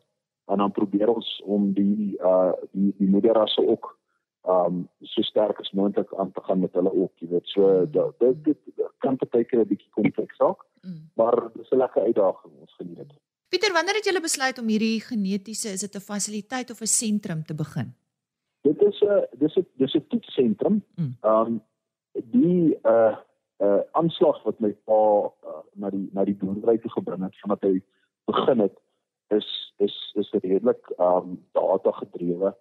en 0.50 0.58
dan 0.58 0.72
probeer 0.72 1.08
ons 1.08 1.42
om 1.44 1.72
die 1.72 2.16
uh 2.18 2.52
die 2.72 2.94
die 2.98 3.08
moederrasse 3.08 3.66
ook 3.66 3.98
um 4.44 4.88
so 5.00 5.22
sterk 5.22 5.60
as 5.60 5.70
moontlik 5.72 6.14
aan 6.18 6.32
te 6.32 6.40
gaan 6.40 6.60
met 6.60 6.72
hulle 6.72 6.92
ook, 6.92 7.12
jy 7.18 7.28
weet. 7.28 7.46
So 7.46 7.86
dit 7.86 8.18
dit, 8.18 8.44
dit 8.44 8.86
kan 8.98 9.16
partykeer 9.16 9.60
'n 9.60 9.68
bietjie 9.68 9.90
kompleks 9.90 10.36
raak. 10.38 10.64
Mm. 10.82 11.10
Maar 11.14 11.50
dis 11.54 11.70
'n 11.70 11.76
lekker 11.76 12.02
uitdaging 12.02 12.52
ons 12.60 12.74
geniet 12.74 12.96
dit. 12.96 13.12
Pieter, 13.48 13.72
wanneer 13.72 13.94
het 13.94 14.04
julle 14.04 14.20
besluit 14.20 14.58
om 14.58 14.66
hierdie 14.66 15.00
genetiese 15.00 15.68
is 15.68 15.80
dit 15.80 15.94
'n 15.94 16.00
fasiliteit 16.00 16.70
of 16.70 16.80
'n 16.80 16.86
sentrum 16.86 17.44
te 17.44 17.54
begin? 17.54 17.94
Dit 18.62 18.82
is 18.82 19.00
'n 19.00 19.26
dis 19.38 19.56
'n 19.56 19.66
dis 19.76 19.94
'n 19.94 20.06
toetsentrum. 20.08 20.84
Mm. 20.96 21.16
Um 21.22 21.62
die 22.12 22.78
uh 22.82 23.16
uh 23.58 23.80
aanslag 23.92 24.42
wat 24.42 24.60
my 24.60 24.72
pa 24.84 25.30
uh, 25.44 25.62
na 25.74 25.90
die 25.90 26.08
na 26.12 26.24
die 26.24 26.34
boerdery 26.34 26.78
toe 26.78 26.90
gebring 26.90 27.22
het 27.22 27.40
vandat 27.40 27.62
hy 27.62 27.82
begin 28.24 28.58
het 28.58 28.76
is 29.28 29.74
is 29.78 29.96
is 30.14 30.30
redelik 30.30 30.92
um 30.98 31.38
data 31.52 31.90
gedrewe 31.90 32.56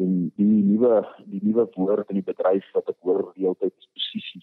en 0.00 0.32
die 0.36 0.46
nuwe 0.64 1.02
die 1.26 1.42
nuwe 1.42 1.66
woord 1.76 2.08
in 2.10 2.20
die 2.20 2.26
bedryf 2.26 2.66
wat 2.76 2.88
ek 2.88 2.98
hoor 3.06 3.22
die 3.34 3.44
hele 3.44 3.58
tyd 3.60 3.74
is 3.76 3.92
presisie. 3.94 4.42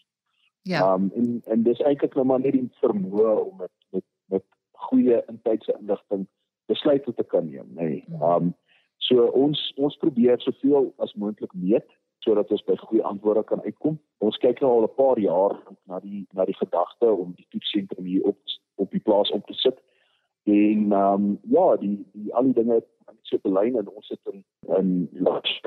Ja. 0.67 0.93
Um 0.93 1.11
en 1.15 1.41
en 1.45 1.63
dis 1.63 1.81
eintlik 1.89 2.15
nou 2.15 2.25
maar 2.25 2.43
net 2.43 2.55
die 2.57 2.67
vermoë 2.81 3.35
om 3.43 3.55
met 3.63 3.73
met 3.95 4.05
met 4.33 4.45
goeie 4.87 5.21
intydse 5.27 5.75
inligting 5.79 6.27
besluite 6.67 7.13
te 7.13 7.23
kan 7.23 7.47
neem, 7.49 7.69
nê. 7.75 7.89
Nee. 8.07 8.21
Um 8.21 8.53
so 9.09 9.29
ons 9.45 9.61
ons 9.77 9.97
probeer 10.03 10.41
soveel 10.43 10.91
as 11.03 11.15
moontlik 11.15 11.53
meet 11.53 11.87
sodat 12.25 12.51
ons 12.51 12.63
by 12.67 12.75
goeie 12.81 13.03
antwoorde 13.05 13.43
kan 13.47 13.61
uitkom. 13.63 13.99
Ons 14.25 14.39
kyk 14.43 14.59
nou 14.61 14.71
al 14.73 14.87
'n 14.87 14.95
paar 14.97 15.19
jaar 15.19 15.53
na 15.87 15.99
die 15.99 16.25
na 16.33 16.45
die 16.45 16.57
gedagte 16.57 17.11
om 17.11 17.33
die 17.37 17.47
toetsentrum 17.49 18.05
hier 18.05 18.23
op 18.23 18.37
op 18.75 18.91
die 18.91 18.99
plaas 18.99 19.31
op 19.31 19.45
te 19.47 19.53
sit. 19.53 19.79
En 20.47 20.91
ehm 20.91 21.13
um, 21.13 21.39
ja, 21.41 21.75
die 21.77 22.05
die 22.13 22.33
al 22.33 22.43
die 22.43 22.53
dinge 22.53 22.73
het 22.73 22.87
so 23.27 23.39
belyn 23.43 23.75
en 23.75 23.89
ons 23.89 24.07
sit 24.07 24.19
in 24.31 24.43
in 24.77 25.09
laas 25.27 25.61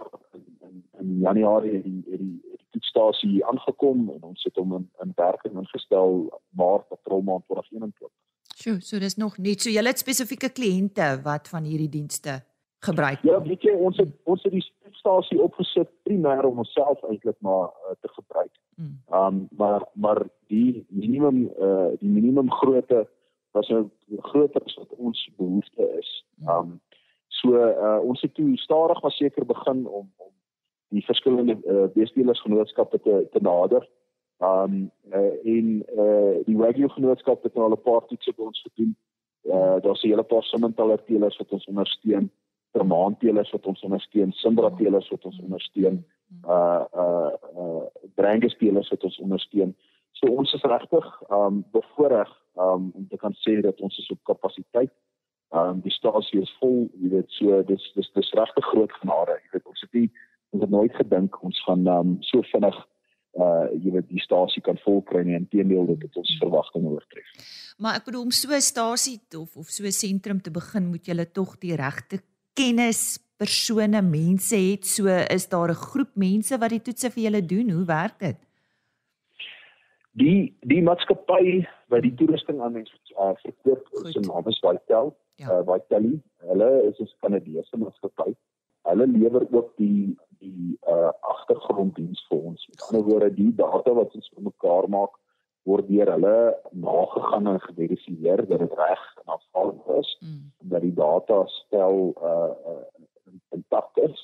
in 0.68 0.84
in 1.00 1.18
Januarie 1.20 1.75
het 1.75 1.84
die 1.84 2.02
het 2.10 2.20
die, 2.20 2.38
die 2.42 2.66
toetsstasie 2.70 3.44
aangekom 3.46 4.08
en 4.14 4.22
ons 4.30 4.42
sit 4.42 4.56
hom 4.56 4.72
in 4.78 4.88
in 5.04 5.12
werking 5.16 5.58
ingestel 5.60 6.16
Maart 6.56 6.88
April 6.96 7.20
maand 7.20 7.44
2021. 7.46 8.08
Sjoe, 8.56 8.80
so 8.80 8.99
dis 8.99 9.16
nog 9.16 9.37
net 9.38 9.60
so 9.60 9.70
jy 9.70 9.84
het 9.84 10.00
spesifieke 10.00 10.49
kliënte 10.49 11.10
wat 11.28 11.52
van 11.52 11.68
hierdie 11.68 11.92
dienste 11.99 12.40
gebruik. 12.80 13.20
Ja, 13.28 13.42
weet 13.44 13.68
jy, 13.68 13.76
ons 13.76 14.00
het 14.00 14.16
ons 14.25 14.42
het 14.49 14.56
die 14.56 14.64
stasie 14.96 15.40
opgesit 15.44 15.92
primêr 16.08 16.44
om 16.49 16.64
onsself 16.64 17.04
eintlik 17.12 17.37
maar 17.44 17.68
uh, 17.68 17.96
te 18.00 18.08
gebruik. 18.16 18.52
Hmm. 18.80 18.96
Ehm 19.12 19.26
um, 19.26 19.46
maar 19.60 19.88
maar 19.92 20.26
die 20.49 20.87
minimum 20.88 21.49
eh 21.49 21.70
uh, 21.70 21.88
die 22.00 22.14
minimum 22.18 22.50
grootte 22.50 23.08
was 23.52 23.69
nou 23.69 23.88
groter 24.19 24.62
as 24.64 24.75
wat 24.75 24.95
ons 24.97 25.30
behoefte 25.37 25.88
is. 25.99 26.25
Ehm 26.47 26.57
um, 26.57 26.80
so 27.28 27.54
eh 27.57 27.76
uh, 27.87 28.00
ons 28.02 28.21
het 28.21 28.35
toe 28.35 28.57
stadig 28.57 29.02
maar 29.02 29.12
seker 29.12 29.47
begin 29.47 29.87
om 29.87 30.12
om 30.16 30.33
die 30.88 31.04
verskillende 31.04 31.59
eh 31.64 31.75
uh, 31.75 31.88
beestelersgenootskappe 31.95 33.00
te 33.00 33.26
te 33.30 33.40
nader. 33.42 33.88
Ehm 34.38 34.62
um, 34.62 34.90
uh, 35.12 35.54
en 35.57 35.85
eh 35.87 36.04
uh, 36.04 36.45
die 36.45 36.57
Wagyu 36.57 36.88
genootskap 36.88 37.42
het 37.42 37.54
nou 37.54 37.64
al 37.64 37.76
'n 37.76 37.83
paar 37.83 38.07
toetse 38.07 38.33
by 38.37 38.42
ons 38.42 38.62
gedoen. 38.62 38.97
Eh 39.42 39.54
uh, 39.54 39.80
daar's 39.83 40.02
'n 40.02 40.09
hele 40.09 40.23
paar 40.23 40.42
simmentaler 40.42 41.04
teelers 41.04 41.37
wat 41.37 41.52
ons 41.52 41.66
ondersteun 41.66 42.30
vermaantelers 42.71 43.50
wat 43.50 43.66
ons 43.66 43.83
ondersteun, 43.87 44.33
simbratelers 44.33 45.09
wat 45.11 45.25
ons 45.25 45.38
ondersteun, 45.42 46.04
uh 46.47 46.85
uh 46.95 47.33
uh 47.59 47.83
brandespelers 48.14 48.90
wat 48.95 49.04
ons 49.04 49.19
ondersteun. 49.19 49.75
So 50.12 50.30
ons 50.30 50.52
is 50.54 50.62
regtig 50.62 51.09
um 51.30 51.64
bevoorreg 51.75 52.30
um 52.54 52.90
om 52.95 53.07
te 53.09 53.16
kan 53.16 53.35
sê 53.45 53.61
dat 53.61 53.80
ons 53.80 53.99
is 53.99 54.11
op 54.11 54.25
kapasiteit. 54.25 54.92
Um 55.50 55.80
die 55.83 55.92
stasie 55.92 56.40
is 56.42 56.52
vol, 56.61 56.88
jy 57.02 57.11
weet, 57.16 57.30
so 57.38 57.62
dis 57.62 57.92
dis 57.95 58.11
dis 58.14 58.33
regtig 58.38 58.64
groot 58.73 58.92
genade. 59.00 59.38
Jy 59.45 59.50
weet 59.57 59.66
ons 59.66 59.80
het 59.87 59.92
nie 59.92 60.09
ons 60.50 60.62
het 60.62 60.71
nooit 60.71 60.95
gedink 60.99 61.42
ons 61.47 61.62
gaan 61.66 61.87
um 61.87 62.16
so 62.26 62.42
vinnig 62.52 62.76
uh 63.38 63.66
jy 63.78 63.92
weet 63.95 64.09
die 64.11 64.23
stasie 64.23 64.62
kan 64.66 64.78
vol 64.85 65.02
kry 65.07 65.23
nie 65.23 65.37
inteendeel 65.38 65.87
dit 65.92 66.02
het 66.02 66.16
ons 66.19 66.37
verwagtinge 66.42 66.90
oortref. 66.90 67.28
Maar 67.78 68.00
ek 68.00 68.09
bedoel 68.09 68.26
om 68.26 68.35
so 68.35 68.50
'n 68.50 68.61
stasie 68.61 69.21
of 69.38 69.57
of 69.57 69.71
so 69.71 69.85
'n 69.85 69.92
sentrum 69.92 70.40
te 70.40 70.50
begin 70.50 70.90
moet 70.90 71.07
jy 71.07 71.25
tog 71.33 71.59
die 71.59 71.76
regte 71.76 72.19
kennis 72.54 73.19
persone 73.38 74.02
mense 74.02 74.57
het 74.57 74.85
so 74.85 75.07
is 75.07 75.49
daar 75.49 75.71
'n 75.71 75.85
groep 75.88 76.16
mense 76.16 76.59
wat 76.59 76.71
die 76.71 76.83
toetse 76.83 77.11
vir 77.11 77.23
julle 77.23 77.42
doen 77.47 77.71
hoe 77.71 77.85
werk 77.85 78.19
dit 78.19 78.37
die 80.18 80.56
die 80.60 80.82
maatskappy 80.82 81.66
wat 81.92 82.02
die 82.02 82.14
toerusting 82.18 82.60
aan 82.60 82.72
mense 82.72 82.94
uh, 83.18 83.34
verkoop 83.62 84.08
se 84.10 84.20
naam 84.26 84.48
is 84.50 84.58
Vital 84.64 85.14
ja. 85.36 85.50
uh, 85.50 85.62
Vitali 85.66 86.20
hulle 86.50 86.70
is 86.88 86.98
'n 87.00 87.08
Kanadese 87.20 87.76
maatskappy. 87.76 88.34
Hulle 88.88 89.06
lewer 89.06 89.46
ook 89.52 89.76
die 89.76 90.16
die 90.40 90.78
uh, 90.88 91.12
agtergronddiens 91.20 92.26
vir 92.28 92.38
ons. 92.38 92.66
Met 92.68 92.82
ander 92.88 93.04
woorde 93.04 93.34
die 93.34 93.52
data 93.54 93.92
wat 93.92 94.14
ons 94.14 94.30
vir 94.34 94.42
mekaar 94.42 94.88
maak 94.88 95.18
word 95.68 95.88
deur 95.88 96.08
hulle 96.14 96.36
nagegaan 96.72 97.46
en 97.46 97.60
geverifieer 97.60 98.46
dat 98.48 98.58
dit 98.58 98.76
reg 98.78 99.02
en 99.20 99.34
aanvaardbaar 99.34 99.98
is. 99.98 100.16
Mm. 100.20 100.52
dat 100.72 100.80
die 100.80 100.94
data 100.94 101.44
stel 101.46 102.14
uh, 102.22 102.52
uh 102.72 102.82
intact 103.50 103.98
is. 103.98 104.18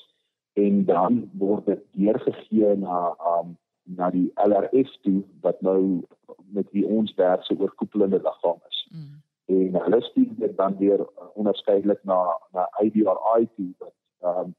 En 0.53 0.85
dan 0.85 1.29
word 1.37 1.65
dit 1.65 1.83
deurgegee 1.91 2.75
na 2.75 3.15
um 3.37 3.57
na 3.95 4.09
die 4.11 4.31
LRF 4.35 4.91
toe 5.01 5.21
wat 5.41 5.61
nou 5.61 6.03
met 6.51 6.69
wie 6.71 6.85
ons 6.85 7.13
werk 7.15 7.43
se 7.43 7.55
oorkoepelende 7.59 8.19
liggaam 8.23 8.59
is. 8.69 8.87
Mm. 8.91 9.21
En 9.45 9.81
hulle 9.81 10.01
stuur 10.01 10.33
dit 10.37 10.57
dan 10.57 10.77
weer 10.77 11.07
onderskeidelik 11.33 12.03
na 12.03 12.21
na 12.51 12.67
IDRI 12.83 13.47
toe 13.55 13.71
wat 13.77 13.95
um 14.21 14.55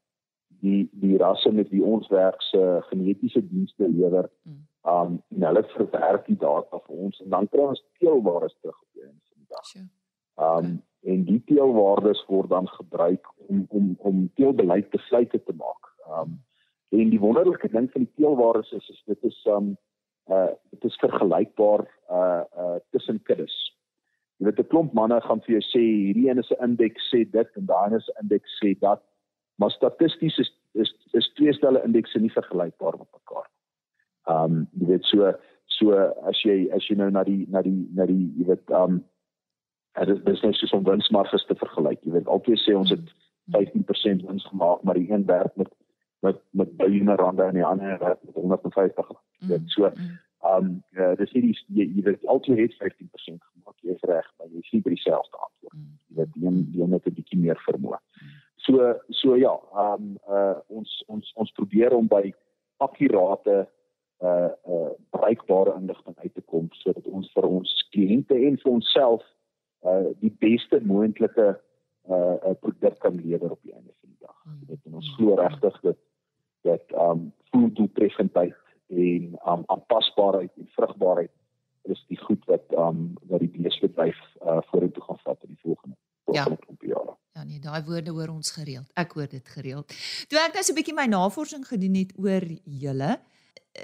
die 0.59 0.89
die 0.91 1.17
rasse 1.17 1.51
met 1.51 1.69
wie 1.69 1.83
ons 1.83 2.07
werk 2.07 2.41
se 2.41 2.81
genetiese 2.89 3.47
dienste 3.47 3.87
lewer. 3.89 4.29
Mm 4.43 4.67
um 4.83 5.23
en 5.27 5.43
hulle 5.43 5.63
verwerk 5.63 6.25
die 6.25 6.37
data 6.37 6.79
vir 6.85 7.01
ons 7.05 7.21
en 7.23 7.31
dan 7.33 7.47
kry 7.51 7.65
ons 7.71 7.81
teelwaardes 7.99 8.55
terug 8.61 8.77
op 8.77 8.87
die 8.93 9.03
einde 9.03 9.25
van 9.27 9.39
die 9.41 9.49
dag. 9.55 9.71
Um 9.75 10.69
okay. 10.69 10.77
en 11.13 11.25
die 11.27 11.41
teelwaardes 11.51 12.21
word 12.27 12.49
dan 12.49 12.67
gebruik 12.75 13.27
om 13.47 13.65
om 13.69 13.95
om 13.97 14.21
teelbeleid 14.39 14.89
besluite 14.95 15.43
te 15.43 15.55
maak. 15.63 15.91
Um 16.19 16.39
en 16.89 17.09
die 17.09 17.19
wonderlike 17.19 17.69
ding 17.69 17.89
van 17.91 18.05
die 18.05 18.13
teelwaardes 18.15 18.71
is, 18.71 18.89
is 18.89 19.01
dit 19.05 19.23
is 19.31 19.39
um 19.55 19.75
uh 20.29 20.49
dit 20.71 20.83
is 20.89 21.01
vergelykbaar 21.01 21.85
uh 22.09 22.43
uh 22.57 22.77
tussen 22.91 23.21
kuddes. 23.23 23.55
Jy 24.37 24.45
weet 24.45 24.59
'n 24.59 24.71
klomp 24.71 24.93
manne 24.93 25.21
gaan 25.21 25.41
vir 25.45 25.59
jou 25.59 25.63
sê 25.67 25.83
hierdie 25.83 26.29
een 26.29 26.39
is 26.39 26.51
'n 26.51 26.63
indeks 26.63 27.09
sê 27.13 27.23
dit 27.31 27.49
en 27.55 27.65
daai 27.65 27.95
is 27.95 28.09
'n 28.09 28.23
indeks 28.23 28.59
sê 28.63 28.73
dat 28.79 29.03
maar 29.57 29.71
statisties 29.71 30.37
is 30.37 30.51
is 30.73 30.93
is 31.13 31.33
twee 31.33 31.53
stelle 31.53 31.83
indekse 31.83 32.19
nie 32.19 32.31
vergelykbaar 32.31 32.97
met 32.97 33.11
mekaar 33.13 33.47
um, 34.29 34.67
jy 34.79 34.85
weet 34.87 35.05
so 35.05 35.33
so 35.65 35.93
as 36.29 36.41
jy 36.43 36.69
as 36.75 36.87
jy 36.87 36.95
nou 36.95 37.09
na 37.11 37.23
die 37.23 37.45
na 37.49 37.61
die 37.61 37.87
na 37.95 38.05
die 38.05 38.33
jy 38.37 38.45
weet 38.51 38.71
um, 38.71 39.03
dit 39.99 40.15
is 40.15 40.23
business 40.23 40.59
soos 40.59 40.73
om 40.77 40.85
winsmarges 40.87 41.45
te 41.45 41.55
vergelyk. 41.59 41.99
Jy 42.05 42.13
weet 42.17 42.27
altyd 42.31 42.61
sê 42.61 42.75
ons 42.77 42.91
het 42.93 43.11
15% 43.55 44.25
wins 44.27 44.45
gemaak, 44.51 44.83
maar 44.83 44.99
die 44.99 45.09
een 45.11 45.25
werk 45.27 45.55
met 45.59 45.71
met 46.25 46.41
met 46.51 46.75
biljoene 46.77 47.15
rande 47.15 47.43
en 47.43 47.53
die 47.53 47.65
ander 47.65 47.99
werk 47.99 48.23
met 48.23 48.35
150. 48.35 49.11
Jy 49.39 49.47
weet 49.47 49.69
so 49.75 49.87
mm, 49.87 50.01
mm. 50.01 50.17
ehm 50.49 50.65
um, 50.65 50.83
uh, 50.97 51.15
dis 51.15 51.31
nie 51.33 51.55
jy, 51.67 51.85
jy 51.95 52.03
weet 52.09 52.25
altyd 52.25 52.57
het 52.57 52.77
15% 52.83 53.41
gemaak. 53.53 53.77
Jy 53.81 53.95
is 53.95 54.05
reg, 54.11 54.27
maar 54.37 54.51
jy 54.51 54.61
sien 54.67 54.83
by 54.85 54.95
dieselfde 54.95 55.37
antwoord. 55.37 55.77
Mm, 55.77 55.97
jy 56.07 56.21
weet 56.21 56.33
die 56.35 56.45
een 56.47 56.61
die 56.73 56.83
een 56.83 56.95
het 56.97 57.07
'n 57.07 57.17
bietjie 57.21 57.39
meer 57.39 57.59
vermoë. 57.67 57.99
So 58.67 58.93
so 59.09 59.35
ja, 59.35 59.55
ehm 59.73 60.03
um, 60.03 60.15
uh, 60.29 60.57
ons 60.67 61.03
ons 61.07 61.33
ons 61.35 61.51
probeer 61.51 61.95
om 61.95 62.07
by 62.07 62.33
akkurate 62.77 63.67
uh 64.19 64.51
uh 64.67 64.91
bereikbare 65.15 65.73
inligting 65.79 66.15
uit 66.17 66.33
te 66.33 66.41
kom 66.41 66.67
sodat 66.81 67.05
ons 67.07 67.31
vir 67.33 67.45
ons 67.47 67.75
kliënte 67.95 68.35
en 68.35 68.57
vir 68.63 68.71
onsself 68.71 69.23
uh 69.87 70.11
die 70.19 70.33
beste 70.43 70.81
moontlike 70.83 71.47
uh 72.09 72.35
'n 72.51 72.57
produk 72.59 72.99
kan 72.99 73.15
lewer 73.15 73.51
op 73.51 73.61
die 73.63 73.73
einde 73.73 73.93
van 74.01 74.09
die 74.09 74.25
dag. 74.25 74.35
Hmm. 74.43 74.59
Dit 74.67 74.79
en 74.85 74.99
ons 74.99 75.13
glo 75.15 75.35
regtig 75.39 75.79
dat 75.81 75.97
dat 76.61 76.83
um 77.07 77.33
voerdoeltreffendheid 77.51 78.55
en 78.87 79.39
um 79.47 79.63
aanpasbaarheid 79.65 80.51
en 80.57 80.67
vrugbaarheid 80.75 81.31
is 81.81 82.05
die 82.07 82.19
goed 82.19 82.45
wat 82.45 82.65
um 82.77 83.13
wat 83.31 83.39
die 83.39 83.51
beesbedryf 83.55 84.19
uh, 84.43 84.59
vorentoe 84.71 85.03
gaan 85.03 85.21
vat 85.23 85.43
in 85.43 85.55
die 85.55 85.61
volgende 85.61 85.95
ja. 85.95 86.43
volgende 86.43 86.57
ja. 86.59 86.65
klomp 86.65 86.81
jare. 86.81 87.17
Ja 87.31 87.43
nee, 87.43 87.59
daai 87.59 87.83
woorde 87.87 88.11
hoor 88.11 88.33
ons 88.33 88.51
gereeld. 88.51 88.89
Ek 88.93 89.11
hoor 89.17 89.29
dit 89.31 89.49
gereeld. 89.55 89.93
Toe 90.27 90.39
ek 90.41 90.53
nou 90.53 90.63
so 90.63 90.73
'n 90.73 90.79
bietjie 90.79 90.95
my 90.95 91.07
navorsing 91.07 91.67
gedoen 91.67 91.95
het 91.95 92.13
oor 92.17 92.45
julle, 92.63 93.19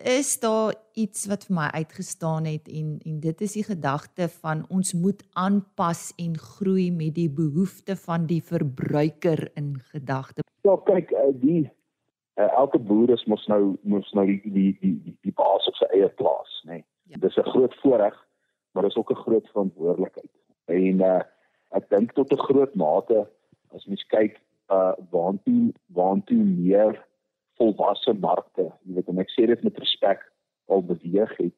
is 0.03 0.39
daar 0.39 0.73
iets 0.93 1.25
wat 1.29 1.45
vir 1.47 1.55
my 1.55 1.67
uitgestaan 1.73 2.45
het 2.49 2.67
en 2.67 2.97
en 3.05 3.19
dit 3.19 3.41
is 3.41 3.53
die 3.53 3.63
gedagte 3.63 4.27
van 4.41 4.65
ons 4.69 4.93
moet 4.93 5.23
aanpas 5.33 6.11
en 6.17 6.37
groei 6.37 6.91
met 6.91 7.15
die 7.15 7.29
behoeftes 7.29 8.01
van 8.07 8.25
die 8.25 8.41
verbruiker 8.43 9.49
in 9.55 9.75
gedagte. 9.93 10.43
Ja, 10.61 10.75
kyk, 10.85 11.11
eh, 11.11 11.31
die 11.33 11.69
uh, 12.35 12.51
elke 12.51 12.79
boer 12.79 13.09
is 13.15 13.25
mos 13.25 13.45
nou 13.47 13.75
mos 13.81 14.11
nou 14.17 14.25
die 14.25 14.41
die 14.43 14.71
die 14.81 14.95
die, 15.03 15.17
die 15.27 15.35
baas 15.35 15.67
op 15.67 15.77
sy 15.79 15.87
eie 15.93 16.09
plaas, 16.19 16.61
nê. 16.65 16.79
Nee. 16.79 16.85
Ja. 17.11 17.21
Dis 17.21 17.37
'n 17.37 17.51
groot 17.53 17.75
voorreg, 17.81 18.15
maar 18.73 18.83
dis 18.83 18.95
ook 18.95 19.11
'n 19.11 19.23
groot 19.25 19.47
verantwoordelikheid. 19.53 20.31
En 20.65 21.01
uh 21.01 21.21
ek 21.71 21.89
dink 21.89 22.11
tot 22.11 22.31
'n 22.31 22.45
groot 22.47 22.75
mate 22.75 23.27
as 23.75 23.85
mens 23.85 24.05
kyk 24.07 24.41
uh 24.71 24.93
waantoe 25.11 25.73
waantoe 25.93 26.43
meer 26.43 27.05
volwasse 27.57 28.13
markte, 28.13 28.71
jy 28.83 28.93
weet 28.95 29.07
en 29.07 29.19
ek 29.19 29.31
sê 29.31 29.45
dit 29.47 29.63
met 29.63 29.77
respek 29.77 30.21
al 30.67 30.83
beweeg 30.83 31.37
het, 31.37 31.57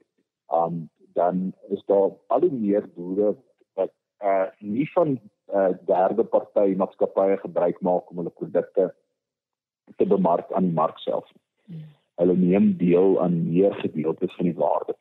um 0.54 0.90
dan 1.14 1.54
is 1.70 1.84
daar 1.86 2.12
al 2.28 2.42
hoe 2.46 2.52
meer 2.52 2.86
boere 2.96 3.36
wat 3.74 3.94
uh 4.22 4.50
nie 4.60 4.90
van 4.94 5.20
uh 5.54 5.74
derde 5.86 6.24
party 6.24 6.76
maatskappye 6.76 7.38
gebruik 7.38 7.82
maak 7.82 8.12
om 8.12 8.18
hulle 8.18 8.30
produkte 8.42 8.94
te 9.98 10.06
bemark 10.06 10.51
aan 10.51 10.70
die 10.70 10.77
mark 10.77 10.98
self. 11.04 11.27
Hulle 12.18 12.36
neem 12.38 12.72
deel 12.77 13.22
aan 13.22 13.38
meer 13.50 13.74
gedeeltes 13.84 14.34
van 14.36 14.50
die 14.50 14.58
waarde. 14.58 14.96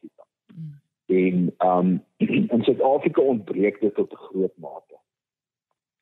Mm. 0.54 0.74
En 1.06 1.54
um 1.68 2.04
in 2.54 2.62
Suid-Afrika 2.62 3.22
ontbreek 3.22 3.80
dit 3.80 3.94
tot 3.94 4.12
'n 4.12 4.24
groot 4.28 4.56
mate. 4.56 4.96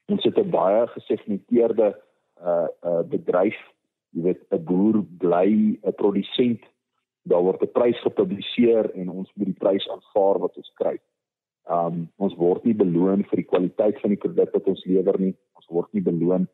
Ons 0.06 0.24
het 0.24 0.38
'n 0.38 0.50
baie 0.50 0.86
gesegmenteerde 0.86 1.94
uh 2.42 2.66
uh 2.82 3.02
bedryf 3.08 3.58
jy 4.10 4.22
weet 4.22 4.42
'n 4.50 4.64
boer 4.64 5.02
bly 5.18 5.78
'n 5.82 5.94
produsent 5.94 6.62
daar 7.22 7.42
word 7.42 7.62
'n 7.62 7.72
prys 7.72 8.00
gepubliseer 8.00 8.90
en 8.94 9.10
ons 9.10 9.30
moet 9.34 9.46
die 9.46 9.62
prys 9.64 9.88
aanvaar 9.88 10.38
wat 10.38 10.56
ons 10.56 10.72
kry. 10.74 10.98
Um 11.70 12.10
ons 12.16 12.34
word 12.34 12.64
nie 12.64 12.74
beloon 12.74 13.24
vir 13.24 13.36
die 13.36 13.50
kwaliteit 13.52 14.00
van 14.00 14.10
die 14.10 14.22
produk 14.24 14.52
wat 14.52 14.66
ons 14.66 14.84
lewer 14.84 15.20
nie. 15.20 15.34
Ons 15.54 15.66
word 15.66 15.92
nie 15.92 16.02
beloon 16.02 16.48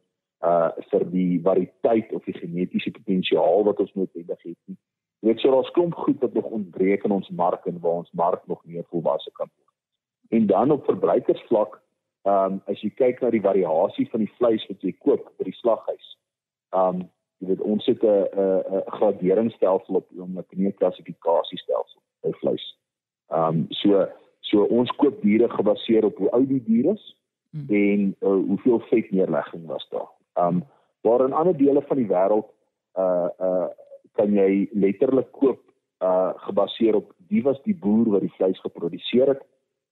uh 0.44 0.70
vir 0.90 1.04
die 1.10 1.40
variëteit 1.44 2.12
of 2.16 2.24
die 2.24 2.38
genetiese 2.38 2.90
potensiaal 2.90 3.64
wat 3.64 3.80
ons 3.80 3.92
noodwendig 3.94 4.42
het 4.42 4.58
nie. 4.66 4.78
Jy 5.20 5.28
weet 5.28 5.42
so 5.42 5.52
daar's 5.52 5.72
klomp 5.76 5.94
goed 5.94 6.20
wat 6.24 6.34
nog 6.34 6.48
ontbreek 6.58 7.04
in 7.04 7.12
ons 7.12 7.28
mark 7.28 7.66
en 7.66 7.80
waar 7.80 8.00
ons 8.00 8.12
mark 8.16 8.46
nog 8.46 8.64
meer 8.64 8.84
volwasse 8.88 9.30
kan 9.36 9.50
word. 9.52 9.74
En 10.30 10.46
dan 10.46 10.70
op 10.70 10.84
verbruikersvlak, 10.84 11.80
um 12.24 12.60
as 12.72 12.80
jy 12.80 12.90
kyk 12.96 13.20
na 13.20 13.30
die 13.30 13.44
variasie 13.44 14.08
van 14.10 14.24
die 14.24 14.32
vleis 14.38 14.66
wat 14.68 14.82
jy 14.82 14.94
koop 15.04 15.28
by 15.38 15.48
die 15.50 15.58
slaghuis. 15.60 16.12
Um 16.72 17.08
jy 17.40 17.52
weet 17.52 17.60
ons 17.64 17.86
het 17.86 18.02
'n 18.04 18.28
'n 18.36 18.82
graderingsstelsel 18.96 19.94
op 19.96 20.08
oomblik 20.16 20.56
nie 20.56 20.68
'n 20.68 20.78
klassifikasiestelsel 20.80 22.00
by 22.22 22.32
vleis. 22.40 22.66
Ehm 23.30 23.48
um, 23.48 23.66
so 23.70 24.06
so 24.40 24.62
ons 24.62 24.90
koop 24.98 25.22
diere 25.22 25.48
gebaseer 25.48 26.04
op 26.04 26.16
hoe 26.18 26.30
oud 26.30 26.48
die 26.48 26.62
dier 26.64 26.92
is 26.92 27.04
hmm. 27.50 27.66
en 27.68 28.16
uh, 28.20 28.46
hoeveel 28.48 28.80
vetneerlegging 28.88 29.66
was 29.66 29.86
daar. 29.90 30.08
Ehm 30.40 30.56
um, 30.56 30.62
waar 31.00 31.24
in 31.26 31.32
ander 31.32 31.56
dele 31.56 31.82
van 31.82 31.96
die 31.96 32.06
wêreld 32.06 32.48
uh 32.98 33.28
uh 33.38 33.68
kan 34.12 34.32
jy 34.32 34.68
letterlik 34.72 35.30
koop 35.32 35.60
uh 36.04 36.32
gebaseer 36.46 36.94
op 36.94 37.12
wie 37.28 37.42
was 37.42 37.62
die 37.62 37.76
boer 37.76 38.08
wat 38.10 38.20
die 38.20 38.34
vleis 38.36 38.60
geproduseer 38.60 39.28
het. 39.34 39.42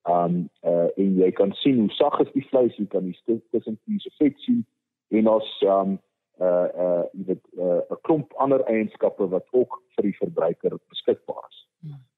Um 0.02 0.48
uh 0.62 0.88
en 0.96 1.14
jy 1.22 1.30
kan 1.32 1.52
sien 1.52 1.78
hoe 1.78 1.90
sag 1.90 2.20
is 2.24 2.32
die 2.32 2.46
vleis, 2.50 2.76
jy 2.76 2.86
kan 2.86 3.04
die 3.04 3.16
stuk 3.20 3.42
tussen 3.50 3.78
die 3.84 4.00
vet 4.18 4.38
sien 4.44 4.64
en 5.08 5.28
ons 5.28 5.50
um 5.62 5.98
uh 6.40 6.68
uh 6.86 7.04
jy 7.12 7.24
weet 7.32 7.44
'n 7.52 7.82
uh, 7.90 8.00
klomp 8.02 8.34
ander 8.36 8.64
eienskappe 8.64 9.28
wat 9.28 9.46
ook 9.52 9.80
vir 9.96 10.10
die 10.10 10.16
verbruiker 10.16 10.78
beskikbaar 10.88 11.44
is. 11.48 11.64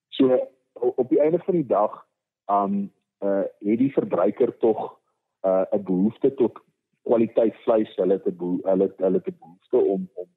So 0.08 0.40
op 0.74 1.08
die 1.08 1.20
einde 1.20 1.38
van 1.38 1.54
die 1.54 1.66
dag 1.66 2.06
um 2.48 2.90
uh 3.22 3.44
het 3.60 3.78
die 3.78 3.92
verbruiker 3.92 4.56
tog 4.58 4.98
uh 5.44 5.64
'n 5.72 5.84
behoefte 5.84 6.34
tot 6.34 6.58
kwaliteit 7.10 7.56
vleis, 7.64 7.90
hulle 7.96 8.18
het 8.18 8.26
'n 8.26 8.60
hulle 8.70 8.86
hulle 9.04 9.18
'n 9.18 9.36
behoefte 9.40 9.78
om 9.94 10.08
om 10.22 10.28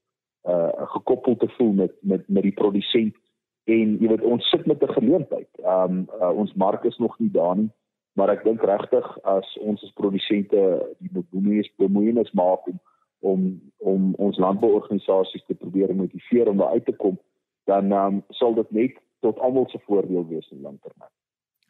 uh 0.54 0.88
gekoppel 0.96 1.36
te 1.36 1.50
voel 1.58 1.74
met 1.82 1.94
met 2.02 2.24
met 2.28 2.44
die 2.44 2.58
produsent 2.62 3.16
en 3.64 3.98
jy 4.02 4.08
weet 4.12 4.26
ons 4.34 4.50
sit 4.50 4.66
met 4.66 4.82
'n 4.84 4.98
geleentheid. 5.00 5.52
Um 5.76 6.08
uh, 6.22 6.34
ons 6.42 6.54
mark 6.54 6.84
is 6.84 6.98
nog 6.98 7.20
nie 7.20 7.32
daar 7.32 7.56
nie, 7.58 7.72
maar 8.14 8.30
ek 8.30 8.44
dink 8.44 8.62
regtig 8.62 9.08
as 9.24 9.58
ons 9.58 9.84
as 9.84 9.94
produsente 10.02 10.62
die 11.00 11.12
bemoeienis 11.14 11.72
bemoeienis 11.78 12.32
maak 12.32 12.68
om 12.68 12.80
om 13.20 13.40
om 13.78 14.14
ons 14.16 14.38
landbouorganisasies 14.38 15.46
te 15.46 15.56
probeer 15.56 15.96
motiveer 15.96 16.50
om 16.50 16.58
daar 16.58 16.76
uit 16.76 16.86
te 16.86 16.96
kom, 16.96 17.20
dan 17.64 17.92
um, 17.92 18.24
sal 18.30 18.54
dit 18.54 18.72
net 18.72 19.00
tot 19.20 19.40
almal 19.40 19.70
se 19.70 19.80
voordeel 19.88 20.28
wees 20.28 20.52
in 20.52 20.62
langtermyn. 20.62 21.13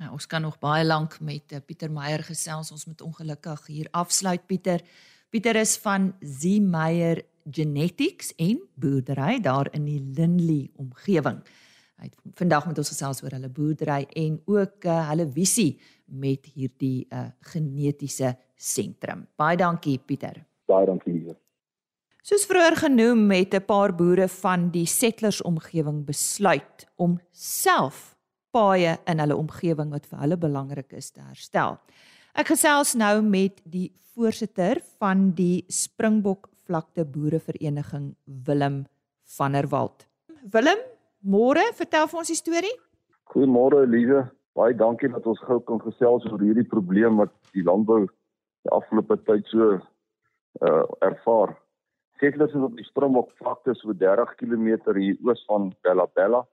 Ja, 0.04 0.10
ons 0.12 0.26
kan 0.28 0.42
nog 0.44 0.58
baie 0.60 0.84
lank 0.84 1.14
met 1.24 1.54
uh, 1.56 1.62
Pieter 1.64 1.92
Meyer 1.92 2.20
gesels. 2.28 2.74
Ons 2.76 2.84
moet 2.90 3.02
ongelukkig 3.02 3.62
hier 3.72 3.88
afsluit 3.96 4.42
Pieter. 4.50 4.82
Pieter 5.32 5.56
is 5.56 5.78
van 5.80 6.10
Z 6.20 6.60
Meyer 6.60 7.22
Genetics 7.48 8.34
en 8.36 8.60
boerdery 8.76 9.40
daar 9.40 9.70
in 9.72 9.86
die 9.88 10.02
Lindley 10.02 10.68
omgewing. 10.76 11.40
Hy 12.02 12.10
het 12.10 12.36
vandag 12.36 12.68
met 12.68 12.84
ons 12.84 12.92
gesels 12.92 13.24
oor 13.24 13.38
hulle 13.38 13.48
boerdery 13.48 14.02
en 14.26 14.42
ook 14.44 14.90
uh, 14.92 15.00
hulle 15.14 15.30
visie 15.32 15.78
met 16.20 16.52
hierdie 16.52 17.06
uh, 17.08 17.30
genetiese 17.54 18.36
sentrum. 18.60 19.24
Baie 19.40 19.56
dankie 19.62 20.02
Pieter. 20.04 20.42
Baie 20.68 20.90
dankie. 20.90 21.22
Soos 22.24 22.44
vroeër 22.48 22.76
genoem 22.90 23.30
het 23.32 23.56
'n 23.56 23.66
paar 23.66 23.96
boere 23.96 24.28
van 24.28 24.68
die 24.72 24.88
settlers 24.88 25.42
omgewing 25.42 26.04
besluit 26.04 26.92
om 26.96 27.22
self 27.32 28.13
paaie 28.54 28.98
in 29.10 29.22
hulle 29.24 29.38
omgewing 29.38 29.92
wat 29.94 30.06
vir 30.10 30.22
hulle 30.24 30.38
belangrik 30.38 30.94
is 30.94 31.12
te 31.12 31.24
herstel. 31.26 31.80
Ek 32.38 32.50
gesels 32.54 32.94
nou 32.98 33.22
met 33.26 33.60
die 33.66 33.90
voorsitter 34.14 34.82
van 35.02 35.32
die 35.38 35.66
Springbok 35.70 36.50
vlakte 36.68 37.06
boerevereniging 37.06 38.14
Willem 38.48 38.84
van 39.38 39.58
der 39.58 39.68
Walt. 39.70 40.08
Willem, 40.54 40.80
môre, 41.22 41.64
vertel 41.78 42.08
vir 42.10 42.22
ons 42.22 42.32
die 42.32 42.40
storie. 42.40 42.74
Goeiemôre 43.34 43.84
Elise. 43.88 44.28
Baie 44.54 44.76
dankie 44.78 45.10
dat 45.10 45.26
ons 45.26 45.42
gou 45.48 45.58
kan 45.66 45.82
gesels 45.82 46.26
oor 46.30 46.42
hierdie 46.42 46.68
probleem 46.70 47.18
wat 47.18 47.34
die 47.58 47.66
landbou 47.66 48.04
die 48.06 48.74
afgelope 48.76 49.18
tyd 49.28 49.48
so 49.50 49.80
uh 50.62 50.84
ervaar. 51.02 51.56
Settlers 52.22 52.54
is 52.54 52.66
op 52.66 52.76
die 52.78 52.86
Springbok 52.86 53.32
vlakte 53.42 53.74
so 53.80 53.96
30 53.98 54.36
km 54.38 54.68
hier 55.00 55.18
oos 55.26 55.42
van 55.50 55.72
Bella 55.82 56.06
Bella. 56.14 56.44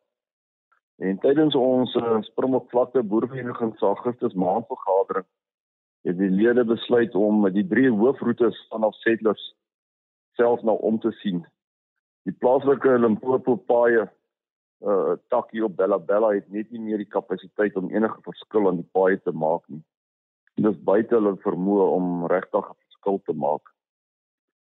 En 1.01 1.19
tydens 1.19 1.55
ons 1.57 1.95
uh, 1.97 2.19
Springbok 2.29 2.69
vlakte 2.69 3.03
boervereniging 3.03 3.73
se 3.79 3.87
Augustus 3.89 4.35
maand 4.37 4.67
vergadering 4.69 5.27
het 6.05 6.17
die 6.19 6.31
lede 6.33 6.65
besluit 6.65 7.15
om 7.17 7.47
die 7.53 7.65
drie 7.69 7.89
hoofroetes 7.89 8.57
vanaf 8.73 8.95
Settlers 9.01 9.43
self 10.37 10.63
nou 10.65 10.77
om 10.85 10.99
te 11.01 11.13
sien. 11.21 11.43
Die 12.29 12.37
plaaslike 12.37 12.99
Limpopo 13.01 13.57
paaie 13.69 14.09
uh 14.81 15.17
takkie 15.33 15.65
op 15.65 15.77
Bella 15.77 15.99
Bella 15.99 16.31
het 16.33 16.49
net 16.49 16.71
nie 16.73 16.81
meer 16.81 17.01
die 17.01 17.13
kapasiteit 17.17 17.77
om 17.77 17.91
enige 17.93 18.21
verskil 18.25 18.69
aan 18.69 18.81
die 18.81 18.93
paaie 18.97 19.19
te 19.25 19.33
maak 19.33 19.65
nie. 19.69 19.83
Dit 20.57 20.69
is 20.73 20.85
buite 20.85 21.17
hulle 21.17 21.35
vermoë 21.45 21.89
om 21.97 22.27
regtig 22.33 22.65
'n 22.65 22.79
verskil 22.85 23.21
te 23.25 23.37
maak. 23.47 23.73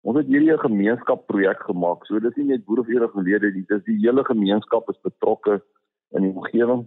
Ons 0.02 0.18
het 0.18 0.26
hierdie 0.26 0.54
'n 0.54 0.66
gemeenskapprojek 0.66 1.62
gemaak. 1.70 2.06
So 2.06 2.18
dis 2.18 2.36
nie 2.36 2.50
net 2.52 2.66
boereverenigingslede 2.66 3.54
nie, 3.54 3.66
dis 3.68 3.84
die 3.84 3.98
hele 4.02 4.24
gemeenskap 4.24 4.90
is 4.90 5.00
betrokke 5.02 5.62
in 6.14 6.26
die 6.26 6.32
omgewing. 6.32 6.84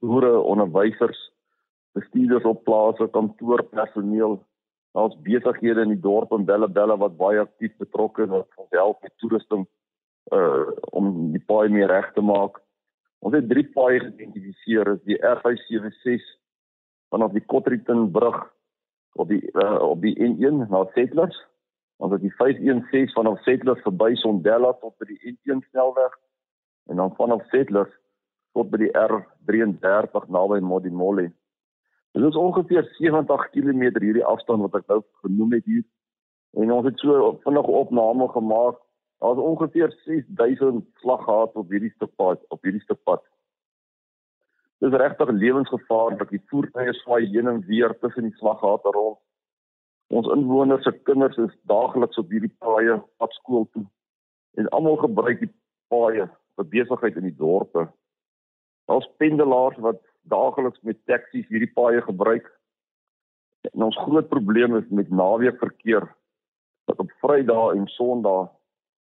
Boere, 0.00 0.32
onderwysers, 0.40 1.18
bestuurders 1.96 2.44
op 2.48 2.62
plase, 2.64 3.08
kantoorpersoneel, 3.12 4.38
ons 4.96 5.16
besighede 5.24 5.84
in 5.84 5.92
die 5.92 6.00
dorp 6.00 6.32
en 6.32 6.46
belle 6.48 6.68
belle 6.72 6.96
wat 6.96 7.18
baie 7.20 7.42
aktief 7.42 7.74
betrokke 7.82 8.24
is 8.24 8.32
wat 8.32 8.62
ons 8.62 8.78
help 8.78 9.02
met 9.04 9.12
toerusting 9.20 9.66
uh 10.32 10.72
om 10.96 11.10
die 11.34 11.42
paai 11.50 11.68
meer 11.70 11.92
reg 11.92 12.08
te 12.14 12.24
maak. 12.24 12.56
Ons 13.20 13.36
het 13.36 13.48
drie 13.50 13.66
paaie 13.74 14.00
geïdentifiseer, 14.00 14.88
is 14.96 15.02
die 15.04 15.18
R576 15.20 16.24
vanaf 17.12 17.36
die 17.36 17.44
Kotterton 17.52 18.08
brug 18.12 18.40
op 19.20 19.28
die 19.28 19.42
uh, 19.52 19.76
op 19.84 20.00
die 20.02 20.16
N1 20.16 20.64
na 20.72 20.82
Settlers 20.96 21.36
Ons 21.96 22.12
het 22.12 22.20
die 22.20 22.34
516 22.36 23.14
vanaf 23.16 23.40
Settlers 23.42 23.80
verby 23.84 24.12
Sondela 24.20 24.74
tot 24.82 24.96
by 25.00 25.08
die 25.08 25.32
N1 25.32 25.62
snelweg 25.70 26.16
en 26.92 27.00
dan 27.00 27.14
vanaf 27.16 27.44
Settlers 27.52 27.92
tot 28.56 28.70
by 28.72 28.80
die 28.80 28.92
R33 28.96 30.30
naby 30.32 30.62
Modimolle. 30.64 31.28
Dit 32.16 32.24
is 32.24 32.38
ongeveer 32.40 32.86
70 32.96 33.50
km 33.52 33.82
hierdie 34.00 34.24
afstand 34.24 34.64
wat 34.64 34.78
ek 34.80 34.88
nou 34.88 35.02
genoem 35.26 35.58
het 35.58 35.66
hier. 35.68 35.84
En 36.56 36.72
ons 36.72 36.86
het 36.88 37.02
so 37.04 37.34
vinnig 37.44 37.68
opname 37.80 38.28
gemaak. 38.32 38.78
Daar's 39.20 39.40
ongeveer 39.40 39.92
6000 40.04 40.84
slaggate 41.02 41.60
op 41.60 41.72
hierdie 41.72 41.92
stuk 41.92 42.14
pad, 42.16 42.40
op 42.48 42.64
hierdie 42.64 42.80
stuk 42.84 43.02
pad. 43.04 43.20
Dit 44.80 44.92
is 44.92 44.98
regtig 45.00 45.30
lewensgevaarlik. 45.32 46.32
Die 46.32 46.42
voertuie 46.52 46.96
swaai 47.02 47.28
heen 47.32 47.48
en 47.52 47.62
weer 47.68 47.92
tussen 48.00 48.28
die 48.28 48.36
slaggate 48.40 48.92
rond. 48.96 49.20
Ons 50.16 50.28
inwoners 50.32 50.84
se 50.86 50.92
kinders 51.08 51.36
is 51.42 51.54
daagliks 51.68 52.20
op 52.20 52.32
hierdie 52.32 52.52
paaie 52.62 53.00
pad 53.20 53.32
skool 53.40 53.68
toe. 53.72 53.84
En 54.56 54.68
almal 54.76 55.00
gebruik 55.04 55.40
die 55.44 55.52
paaie 55.92 56.28
vir 56.56 56.68
besigheid 56.72 57.16
in 57.20 57.28
die 57.28 57.36
dorpe. 57.36 57.88
Daar's 58.86 59.08
pendelaars 59.16 59.78
wat 59.82 60.02
daagliks 60.30 60.80
met 60.82 60.98
taksies 61.10 61.48
hierdie 61.50 61.72
paaie 61.74 62.02
gebruik. 62.02 62.46
En 63.72 63.88
ons 63.88 63.98
groot 64.06 64.28
probleem 64.28 64.76
is 64.78 64.88
met 64.90 65.10
naweekverkeer 65.10 66.06
wat 66.86 67.02
op 67.02 67.10
Vrydae 67.22 67.74
en 67.74 67.86
Sondae 67.90 68.46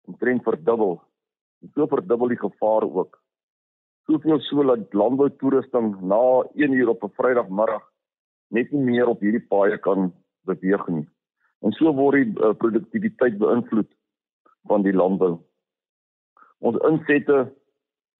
omtrent 0.08 0.44
verdubbel. 0.44 0.98
En 1.62 1.70
so 1.74 1.86
verdubbel 1.86 2.34
die 2.34 2.40
gevaar 2.40 2.84
ook. 2.84 3.16
Soveel 4.10 4.40
so 4.40 4.64
dat 4.66 4.92
landboutoerusting 4.92 5.94
na 6.00 6.42
1 6.54 6.72
uur 6.72 6.88
op 6.88 7.04
'n 7.04 7.14
Vrydagmiddag 7.16 7.84
net 8.48 8.72
nie 8.72 8.82
meer 8.82 9.06
op 9.06 9.20
hierdie 9.20 9.46
paaie 9.46 9.78
kan 9.78 10.12
beweeg 10.44 10.86
nie. 10.88 11.08
En 11.60 11.72
so 11.72 11.94
word 11.94 12.18
die 12.18 12.42
uh, 12.42 12.52
produktiwiteit 12.52 13.38
beïnvloed 13.38 13.90
van 14.66 14.82
die 14.82 14.92
landbou. 14.92 15.38
Ons 16.58 16.78
insette 16.88 17.52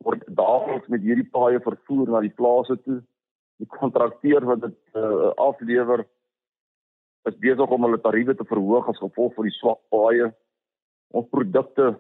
word 0.05 0.25
daagliks 0.39 0.91
met 0.93 1.05
hierdie 1.05 1.29
paaie 1.35 1.61
vervoer 1.63 2.11
na 2.11 2.23
die 2.25 2.35
plase 2.37 2.77
toe. 2.85 3.01
Die 3.63 3.69
kontrakteur 3.79 4.45
wat 4.49 4.63
dit 4.65 4.79
uh, 4.99 5.31
aflewer 5.41 6.05
is 7.31 7.39
besig 7.43 7.71
om 7.71 7.87
hulle 7.87 8.01
tariewe 8.03 8.35
te 8.35 8.47
verhoog 8.49 8.89
as 8.91 9.01
gevolg 9.03 9.35
van 9.37 9.47
die 9.47 9.57
swak 9.59 9.81
paaie. 9.95 10.33
Ons 11.15 11.31
produkte 11.31 11.93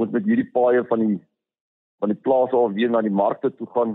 moet 0.00 0.12
met 0.12 0.26
hierdie 0.26 0.50
paaie 0.52 0.82
van 0.90 1.04
die 1.04 1.16
van 2.02 2.12
die 2.12 2.20
plase 2.20 2.52
af 2.58 2.74
weer 2.76 2.90
na 2.92 3.00
die 3.00 3.14
markte 3.22 3.48
toe 3.56 3.66
gaan 3.72 3.94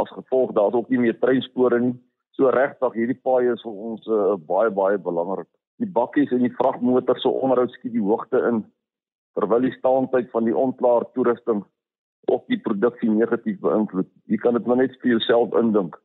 as 0.00 0.12
gevolg 0.14 0.54
daar's 0.56 0.76
ook 0.76 0.88
nie 0.92 1.02
meer 1.02 1.18
treinspore 1.20 1.80
nie. 1.80 1.96
So 2.36 2.48
regtig 2.52 2.96
hierdie 2.96 3.18
paaie 3.28 3.52
is 3.52 3.64
vir 3.64 3.82
ons 3.90 4.08
uh, 4.08 4.36
baie 4.48 4.70
baie 4.72 5.00
belangrik. 5.00 5.48
Die 5.82 5.90
bakkies 5.98 6.32
en 6.32 6.44
die 6.44 6.54
vragmotors 6.56 7.24
se 7.24 7.28
onderhoud 7.28 7.74
skiet 7.76 7.92
die 7.92 8.04
hoogte 8.04 8.40
in 8.48 8.62
terwyl 9.36 9.66
die 9.66 9.74
staantyd 9.76 10.30
van 10.32 10.48
die 10.48 10.56
onklaar 10.56 11.04
toerusting 11.12 11.64
ook 12.26 12.46
die 12.46 12.58
produksie 12.58 13.10
negatief 13.10 13.58
beïnvloed. 13.62 14.08
Jy 14.30 14.36
kan 14.42 14.56
dit 14.58 14.66
maar 14.66 14.80
net 14.80 14.96
vir 15.02 15.16
jouself 15.16 15.54
indink. 15.58 15.96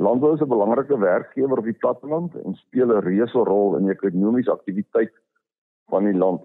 Landbou 0.00 0.34
is 0.34 0.40
'n 0.40 0.48
belangrike 0.48 0.98
werkgewer 0.98 1.58
op 1.58 1.64
die 1.64 1.80
platteland 1.84 2.34
en 2.44 2.54
speel 2.54 2.92
'n 2.92 3.04
reuse 3.04 3.38
rol 3.38 3.76
in 3.76 3.86
die 3.86 3.92
ekonomiese 3.92 4.52
aktiwiteit 4.52 5.12
van 5.88 6.04
die 6.04 6.18
land. 6.18 6.42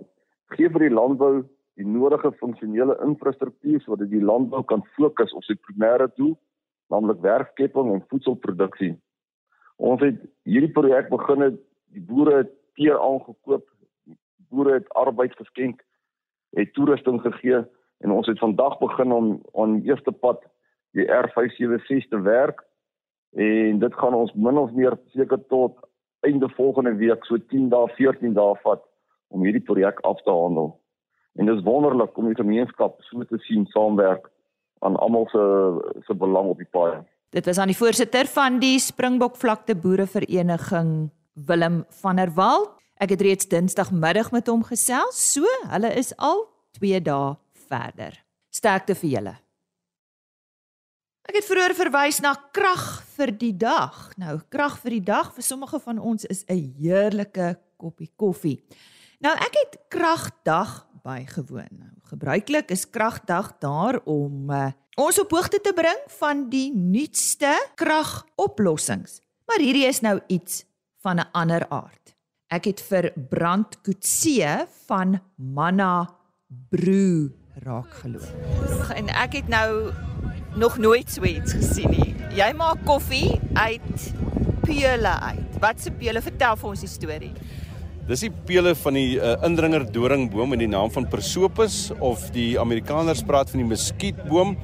Gee 0.56 0.70
vir 0.70 0.80
die 0.80 0.96
landbou 0.96 1.44
die 1.76 1.86
nodige 1.88 2.32
funksionele 2.32 2.98
infrastruktuur 3.04 3.82
sodat 3.82 4.10
die 4.10 4.24
landbou 4.24 4.64
kan 4.64 4.84
fokus 4.96 5.34
op 5.34 5.44
sy 5.44 5.56
primêre 5.56 6.10
doel, 6.16 6.38
naamlik 6.90 7.22
werkskepping 7.22 7.94
en 7.94 8.06
voedselproduksie. 8.08 8.96
Ons 9.78 10.02
het 10.02 10.20
hierdie 10.44 10.72
projek 10.72 11.10
begin 11.10 11.42
het 11.42 11.60
die 11.96 12.02
boere 12.02 12.36
het 12.36 12.52
teer 12.74 13.00
aangekoop, 13.00 13.70
boere 14.50 14.74
het 14.74 14.90
arbeid 14.90 15.36
geskenk, 15.36 15.82
het 16.56 16.74
toerusting 16.74 17.22
gegee 17.22 17.64
en 18.02 18.12
ons 18.12 18.28
het 18.28 18.40
vandag 18.40 18.78
begin 18.80 19.12
om 19.12 19.32
aan 19.54 19.80
die 19.80 19.90
eerste 19.90 20.12
pad 20.12 20.44
die 20.98 21.08
R576 21.08 22.10
te 22.10 22.22
werk 22.22 22.64
en 23.38 23.80
dit 23.80 23.94
gaan 23.96 24.18
ons 24.18 24.34
min 24.34 24.58
of 24.58 24.74
meer 24.76 24.98
seker 25.14 25.40
tot 25.48 25.78
einde 26.28 26.50
volgende 26.58 26.96
week 27.00 27.26
so 27.26 27.38
10 27.38 27.70
dae 27.72 27.88
14 27.96 28.34
dae 28.38 28.58
vat 28.66 28.84
om 29.32 29.46
hierdie 29.46 29.64
projek 29.64 30.02
af 30.08 30.20
te 30.26 30.32
handel. 30.32 30.74
En 31.40 31.48
dit 31.48 31.56
is 31.56 31.64
wonderlik 31.64 32.18
om 32.18 32.28
die 32.28 32.36
gemeenskap 32.36 33.00
so 33.08 33.24
te 33.24 33.40
sien 33.48 33.66
saamwerk 33.72 34.28
aan 34.86 34.98
almal 35.00 35.28
se 35.32 35.44
se 36.06 36.16
belang 36.18 36.52
op 36.52 36.60
die 36.60 36.68
paai. 36.68 37.00
Dit 37.32 37.46
was 37.48 37.58
aan 37.58 37.72
die 37.72 37.78
voorsitter 37.78 38.28
van 38.28 38.60
die 38.60 38.78
Springbok 38.80 39.38
Vlakte 39.40 39.76
Boerevereniging 39.76 41.12
Willem 41.34 41.86
van 42.02 42.20
der 42.20 42.34
Walt. 42.36 42.76
Ek 43.02 43.16
het 43.16 43.22
reeds 43.22 43.48
Dinsdagmiddag 43.50 44.34
met 44.36 44.50
hom 44.52 44.66
gesels, 44.68 45.22
so 45.34 45.48
hulle 45.72 45.90
is 45.98 46.12
al 46.18 46.44
2 46.78 47.00
dae 47.02 47.38
verder. 47.72 48.20
Sterkte 48.52 48.98
vir 49.00 49.10
julle. 49.16 49.36
Ek 51.30 51.38
het 51.38 51.48
vroeër 51.48 51.76
verwys 51.78 52.20
na 52.24 52.34
krag 52.56 52.86
vir 53.16 53.32
die 53.38 53.54
dag. 53.56 54.10
Nou, 54.20 54.40
krag 54.52 54.80
vir 54.82 54.98
die 54.98 55.06
dag 55.12 55.30
vir 55.36 55.46
sommige 55.46 55.80
van 55.84 56.02
ons 56.02 56.26
is 56.26 56.44
'n 56.50 56.74
heerlike 56.82 57.56
koppie 57.78 58.10
koffie. 58.18 58.60
Nou, 59.22 59.34
ek 59.38 59.54
het 59.62 59.78
kragdag 59.90 60.88
bygewoon. 61.04 61.72
Nou, 61.78 61.94
gebruiklik 62.10 62.72
is 62.72 62.90
kragdag 62.90 63.58
daar 63.60 64.02
om 64.06 64.50
uh, 64.50 64.72
ons 64.98 65.20
op 65.20 65.32
hoogte 65.32 65.62
te 65.62 65.74
bring 65.74 66.00
van 66.20 66.50
die 66.50 66.72
nuutste 66.74 67.54
kragoplossings. 67.76 69.22
Maar 69.48 69.60
hierdie 69.60 69.88
is 69.88 70.02
nou 70.02 70.20
iets 70.28 70.66
van 71.02 71.20
'n 71.20 71.30
ander 71.32 71.66
aard. 71.70 72.16
Ek 72.50 72.66
het 72.66 72.82
vir 72.82 73.14
Brand 73.30 73.82
Kutse 73.82 74.68
van 74.88 75.22
Manna 75.38 76.10
Brew 76.70 77.41
raak 77.60 77.94
geloop. 78.02 78.92
En 78.96 79.10
ek 79.12 79.34
het 79.42 79.48
nou 79.52 79.92
nog 80.56 80.78
nooit 80.78 81.12
so 81.12 81.24
iets 81.24 81.54
gesien 81.54 81.92
nie. 81.92 82.14
Jy 82.36 82.52
maak 82.56 82.84
koffie 82.88 83.40
uit 83.54 84.14
pele 84.64 85.14
uit. 85.20 85.60
Wat 85.60 85.82
se 85.82 85.92
pele? 85.92 86.22
Vertel 86.24 86.56
vir 86.58 86.70
ons 86.70 86.84
die 86.84 86.90
storie. 86.92 87.32
Dis 88.08 88.24
die 88.26 88.32
pele 88.48 88.74
van 88.76 88.98
die 88.98 89.20
uh, 89.20 89.36
indringer 89.46 89.86
doringboom 89.86 90.56
in 90.58 90.64
die 90.66 90.72
naam 90.72 90.92
van 90.92 91.08
Persopus 91.08 91.92
of 92.00 92.30
die 92.36 92.60
Amerikaners 92.60 93.22
praat 93.24 93.52
van 93.54 93.62
die 93.62 93.70
muskietboom 93.70 94.56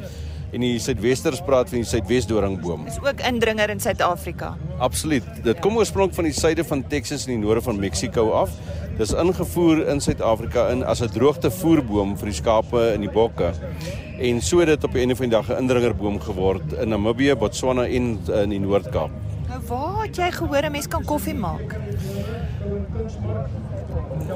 en 0.52 0.64
die 0.64 0.80
suidwesters 0.80 1.42
praat 1.46 1.70
van 1.70 1.82
die 1.82 1.88
suidwesdoringboom. 1.88 2.86
Dis 2.88 3.00
ook 3.04 3.22
indringer 3.30 3.70
in 3.70 3.80
Suid-Afrika. 3.80 4.56
Absoluut. 4.80 5.24
Dit 5.44 5.60
kom 5.60 5.78
oorspronklik 5.78 6.16
van 6.16 6.30
die 6.30 6.34
suide 6.34 6.64
van 6.64 6.84
Texas 6.88 7.28
en 7.28 7.36
die 7.36 7.42
noorde 7.44 7.62
van 7.62 7.80
Mexiko 7.80 8.30
af. 8.32 8.54
Dis 8.98 9.14
ingevoer 9.14 9.84
in 9.92 10.02
Suid-Afrika 10.02 10.70
in 10.74 10.84
as 10.84 11.02
'n 11.02 11.12
droogtevoerboom 11.14 12.18
vir 12.18 12.26
die 12.26 12.34
skape 12.34 12.92
en 12.94 13.02
die 13.02 13.12
bokke. 13.12 13.54
En 14.20 14.42
so 14.42 14.60
het 14.60 14.68
dit 14.68 14.84
op 14.84 14.94
'n 14.94 14.98
einde 14.98 15.16
van 15.16 15.30
die 15.30 15.36
dag 15.38 15.50
'n 15.50 15.62
indringerboom 15.62 16.20
geword 16.20 16.74
in 16.74 16.90
Namibië, 16.90 17.36
Botswana 17.36 17.86
en 17.86 18.20
in 18.26 18.50
die 18.50 18.60
Noord-Kaap. 18.60 19.12
Nou 19.48 19.62
waar 19.68 20.06
het 20.06 20.16
jy 20.16 20.32
gehoor 20.32 20.64
'n 20.64 20.72
mens 20.72 20.88
kan 20.88 21.04
koffie 21.06 21.36
maak? 21.36 21.76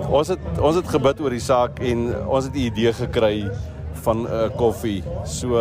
Ons 0.09 0.27
het 0.27 0.39
ons 0.59 0.75
het 0.75 0.87
gebid 0.87 1.21
oor 1.21 1.29
die 1.29 1.39
saak 1.39 1.79
en 1.79 2.27
ons 2.27 2.45
het 2.45 2.53
'n 2.53 2.57
idee 2.57 2.93
gekry 2.93 3.49
van 4.01 4.23
'n 4.23 4.25
uh, 4.25 4.49
koffie. 4.57 5.03
So 5.25 5.57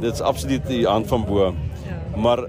dit's 0.00 0.20
absoluut 0.20 0.66
die 0.66 0.86
hand 0.86 1.06
van 1.06 1.24
bo. 1.24 1.54
Maar 2.16 2.44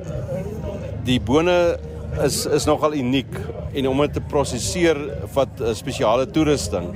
die 1.03 1.19
bone 1.19 1.77
is 2.23 2.45
is 2.45 2.65
nogal 2.65 2.93
uniek 2.93 3.39
en 3.73 3.87
om 3.87 3.99
dit 3.99 4.13
te 4.13 4.21
prosesseer 4.21 4.97
vat 5.33 5.59
'n 5.59 5.63
uh, 5.63 5.73
spesiale 5.73 6.25
toerusting. 6.27 6.93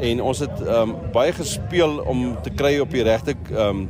En 0.00 0.20
ons 0.20 0.38
het 0.38 0.60
um, 0.60 0.94
baie 1.12 1.32
gespeel 1.32 1.98
om 1.98 2.36
te 2.42 2.50
kry 2.50 2.78
op 2.78 2.90
die 2.90 3.02
regte 3.02 3.34
um 3.56 3.88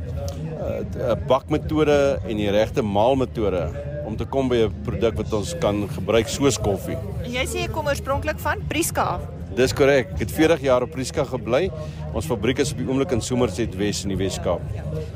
bakmetode 1.27 2.19
en 2.27 2.37
die 2.37 2.49
regte 2.51 2.81
maalmetode 2.81 3.67
om 4.07 4.15
te 4.17 4.25
kom 4.25 4.47
by 4.47 4.55
'n 4.65 4.73
produk 4.83 5.17
wat 5.17 5.33
ons 5.33 5.55
kan 5.59 5.87
gebruik 5.89 6.27
soos 6.27 6.57
koffie. 6.57 6.97
En 7.23 7.31
jy 7.31 7.45
sê 7.45 7.57
jy 7.59 7.67
kom 7.67 7.87
oorspronklik 7.87 8.39
van 8.39 8.57
Prieska 8.67 9.01
af. 9.01 9.36
Dis 9.57 9.73
korrek. 9.73 10.11
Ek 10.13 10.19
het 10.21 10.31
40 10.35 10.61
jaar 10.67 10.83
op 10.85 10.91
Prieska 10.93 11.23
gebly. 11.25 11.67
Ons 12.13 12.27
fabriek 12.29 12.59
is 12.61 12.75
op 12.75 12.81
die 12.81 12.85
oomblik 12.85 13.15
in 13.15 13.23
Somerset 13.25 13.73
Wes 13.79 14.03
in 14.05 14.11
die 14.13 14.17
Wes-Kaap. 14.19 14.61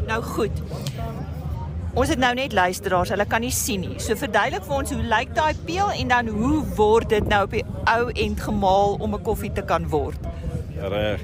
Nou 0.07 0.17
goed. 0.25 0.63
Ons 1.91 2.09
het 2.09 2.17
nou 2.17 2.31
net 2.33 2.55
luisteraars, 2.55 3.11
hulle 3.13 3.27
kan 3.29 3.43
nie 3.43 3.51
sien 3.53 3.83
nie. 3.85 3.99
So 4.01 4.17
verduidelik 4.17 4.65
vir 4.65 4.77
ons 4.79 4.93
hoe 4.95 5.05
lyk 5.11 5.35
daai 5.37 5.53
peel 5.67 5.91
en 5.93 6.13
dan 6.13 6.31
hoe 6.33 6.63
word 6.77 7.11
dit 7.13 7.27
nou 7.29 7.43
op 7.45 7.53
die 7.53 7.65
ou 7.91 8.05
end 8.15 8.41
gemaal 8.41 8.97
om 8.97 9.13
'n 9.13 9.21
koffie 9.21 9.51
te 9.53 9.61
kan 9.61 9.85
word? 9.91 10.17
Reg. 10.79 11.21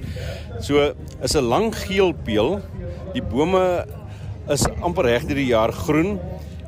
So 0.61 0.93
is 1.23 1.35
'n 1.35 1.47
lang 1.49 1.73
geel 1.73 2.13
peel. 2.13 2.61
Die 3.13 3.23
bome 3.23 3.85
is 4.49 4.67
amper 4.81 5.05
reg 5.05 5.25
deur 5.25 5.35
die 5.35 5.53
jaar 5.55 5.71
groen. 5.71 6.19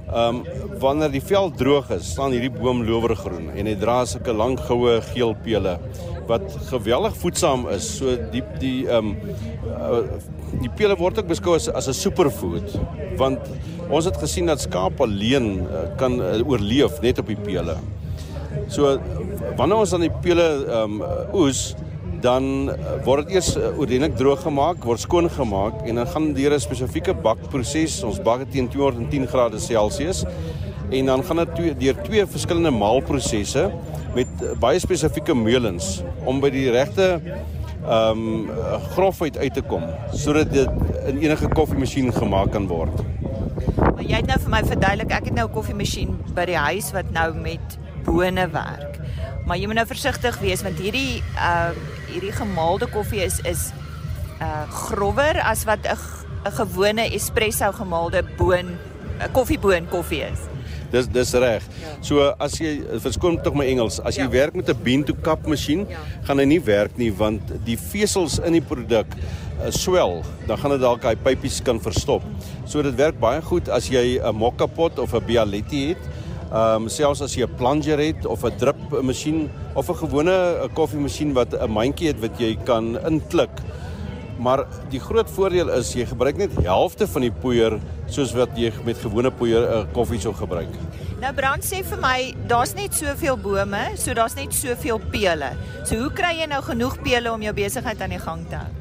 Ehm 0.09 0.41
um, 0.41 0.43
wanneer 0.79 1.11
die 1.11 1.21
veld 1.21 1.57
droog 1.57 1.89
is, 1.89 2.09
staan 2.11 2.31
hierdie 2.31 2.49
boom 2.49 2.83
lowergroen 2.83 3.51
en 3.53 3.65
hy 3.65 3.75
dra 3.75 4.05
sulke 4.05 4.33
lang 4.33 4.57
goue 4.59 5.01
geel 5.01 5.35
pele 5.43 5.77
wat 6.29 6.45
geweldig 6.69 7.15
voedsaam 7.17 7.67
is. 7.73 7.87
So 7.99 8.15
die 8.33 8.43
die 8.61 8.87
ehm 8.87 9.13
um, 9.13 9.15
uh, 9.73 10.01
die 10.61 10.71
pele 10.77 10.95
word 10.97 11.19
ook 11.21 11.29
beskou 11.29 11.55
as 11.57 11.67
as 11.69 11.89
'n 11.89 11.97
superfood 11.97 12.77
want 13.17 13.39
ons 13.89 14.05
het 14.05 14.17
gesien 14.17 14.45
dat 14.45 14.61
skaap 14.61 15.01
alleen 15.01 15.65
uh, 15.65 15.83
kan 15.97 16.19
uh, 16.21 16.39
oorleef 16.45 17.01
net 17.01 17.19
op 17.19 17.27
die 17.27 17.41
pele. 17.49 17.75
So 18.67 18.97
wanneer 19.57 19.77
ons 19.77 19.89
dan 19.89 20.05
die 20.07 20.17
pele 20.21 20.47
ehm 20.65 21.01
um, 21.01 21.03
oes 21.33 21.75
dan 22.21 22.71
word 23.05 23.27
dit 23.27 23.37
eers 23.37 23.53
ordentlik 23.55 24.15
droog 24.19 24.41
gemaak, 24.43 24.83
word 24.83 24.99
skoon 24.99 25.29
gemaak 25.31 25.85
en 25.87 25.95
dan 25.95 26.07
gaan 26.07 26.33
deur 26.33 26.53
'n 26.53 26.59
spesifieke 26.59 27.13
bakproses. 27.13 28.03
Ons 28.03 28.19
bak 28.19 28.39
dit 28.39 28.51
teen 28.51 28.67
210 28.67 29.27
grade 29.27 29.59
Celsius 29.59 30.25
en 30.89 31.05
dan 31.05 31.23
gaan 31.23 31.45
dit 31.45 31.79
deur 31.79 32.01
twee 32.03 32.25
verskillende 32.25 32.71
maalprosesse 32.71 33.69
met 34.15 34.27
baie 34.59 34.79
spesifieke 34.79 35.35
meulens 35.35 35.99
om 36.25 36.41
by 36.41 36.49
die 36.53 36.69
regte 36.73 37.19
ehm 37.79 38.19
um, 38.19 38.49
grofheid 38.93 39.37
uit 39.37 39.53
te 39.53 39.61
kom 39.61 39.85
sodat 40.11 40.51
dit 40.51 40.69
in 41.07 41.21
enige 41.23 41.47
koffiemasjien 41.47 42.11
gemaak 42.13 42.51
kan 42.51 42.67
word. 42.67 42.99
Maar 43.95 44.03
jy 44.03 44.19
het 44.19 44.27
nou 44.27 44.39
vir 44.43 44.51
my 44.51 44.59
verduidelik, 44.67 45.13
ek 45.15 45.29
het 45.29 45.35
nou 45.35 45.47
'n 45.47 45.53
koffiemasjien 45.53 46.11
by 46.35 46.45
die 46.45 46.59
huis 46.59 46.91
wat 46.91 47.11
nou 47.11 47.33
met 47.33 47.79
bone 48.03 48.49
werk. 48.51 48.99
Maar 49.45 49.57
jy 49.57 49.65
moet 49.65 49.75
nou 49.75 49.87
versigtig 49.87 50.39
wees 50.39 50.61
want 50.61 50.77
hierdie 50.77 51.23
uh 51.37 51.71
hierdie 52.09 52.33
gemaalde 52.33 52.87
koffie 52.87 53.21
is 53.23 53.39
is 53.45 53.71
uh 54.41 54.65
grower 54.69 55.39
as 55.41 55.63
wat 55.63 55.85
'n 55.85 55.97
'n 56.45 56.51
gewone 56.51 57.05
espresso 57.13 57.71
gemaalde 57.71 58.23
boon 58.37 58.77
'n 59.19 59.31
koffieboon 59.31 59.87
koffie 59.89 60.23
is. 60.23 60.39
Dis 60.91 61.07
dis 61.07 61.33
reg. 61.33 61.61
So 62.01 62.33
as 62.39 62.57
jy 62.59 62.81
verskoon 63.03 63.37
tog 63.43 63.55
my 63.55 63.65
Engels, 63.65 63.99
as 63.99 64.15
jy 64.17 64.23
Ja. 64.23 64.29
werk 64.29 64.55
met 64.55 64.69
'n 64.69 64.77
bean 64.83 65.03
to 65.03 65.13
cup 65.13 65.45
masjien, 65.45 65.85
Ja. 65.89 65.97
gaan 66.23 66.39
hy 66.39 66.45
nie 66.45 66.59
werk 66.59 66.97
nie 66.97 67.11
want 67.11 67.41
die 67.65 67.77
vesels 67.77 68.39
in 68.39 68.53
die 68.53 68.61
produk 68.61 69.05
uh, 69.61 69.69
swel, 69.71 70.23
dan 70.47 70.57
gaan 70.57 70.71
dit 70.71 70.81
dalk 70.81 71.03
hy 71.03 71.15
pypies 71.15 71.61
kan 71.61 71.79
verstop. 71.79 72.21
So 72.65 72.81
dit 72.81 72.95
werk 72.95 73.19
baie 73.19 73.41
goed 73.41 73.69
as 73.69 73.87
jy 73.89 74.19
'n 74.19 74.35
mokka 74.35 74.67
pot 74.67 74.97
of 74.99 75.13
'n 75.13 75.25
Bialetti 75.25 75.89
het. 75.89 75.97
Ehm 76.51 76.83
um, 76.83 76.89
selfs 76.89 77.21
as 77.21 77.35
jy 77.35 77.43
'n 77.43 77.55
plunger 77.57 77.97
het 77.99 78.25
of 78.25 78.43
'n 78.43 78.57
drip 78.57 79.03
masjien 79.03 79.49
of 79.75 79.87
'n 79.89 79.95
gewone 79.95 80.31
uh, 80.31 80.67
koffiemasjien 80.73 81.33
wat 81.33 81.53
'n 81.53 81.69
mandjie 81.69 82.07
het 82.07 82.19
wat 82.19 82.39
jy 82.39 82.57
kan 82.65 82.97
inklik. 83.05 83.51
Maar 84.39 84.63
die 84.91 85.01
groot 85.03 85.29
voordeel 85.35 85.69
is 85.75 85.91
jy 85.93 86.05
gebruik 86.07 86.37
net 86.39 86.55
helfte 86.63 87.07
van 87.11 87.25
die 87.27 87.33
poeier 87.43 87.75
soos 88.07 88.31
wat 88.37 88.55
jy 88.57 88.71
met 88.87 89.01
gewone 89.03 89.31
poeier 89.31 89.65
'n 89.67 89.81
uh, 89.81 89.93
koffie 89.93 90.19
sou 90.19 90.33
gebruik. 90.33 90.71
Nou 91.19 91.33
Brand 91.35 91.63
sê 91.63 91.83
vir 91.83 91.99
my, 91.99 92.33
daar's 92.47 92.73
net 92.73 92.93
soveel 92.95 93.37
bome, 93.37 93.81
so 93.99 94.13
daar's 94.13 94.35
net 94.35 94.53
soveel 94.53 94.99
pele. 95.11 95.51
So 95.83 95.95
hoe 95.99 96.11
kry 96.15 96.39
jy 96.39 96.47
nou 96.47 96.61
genoeg 96.63 97.01
pele 97.03 97.31
om 97.31 97.41
jou 97.41 97.53
besigheid 97.53 98.01
aan 98.01 98.15
die 98.15 98.23
gang 98.23 98.47
te 98.49 98.55
hou? 98.55 98.71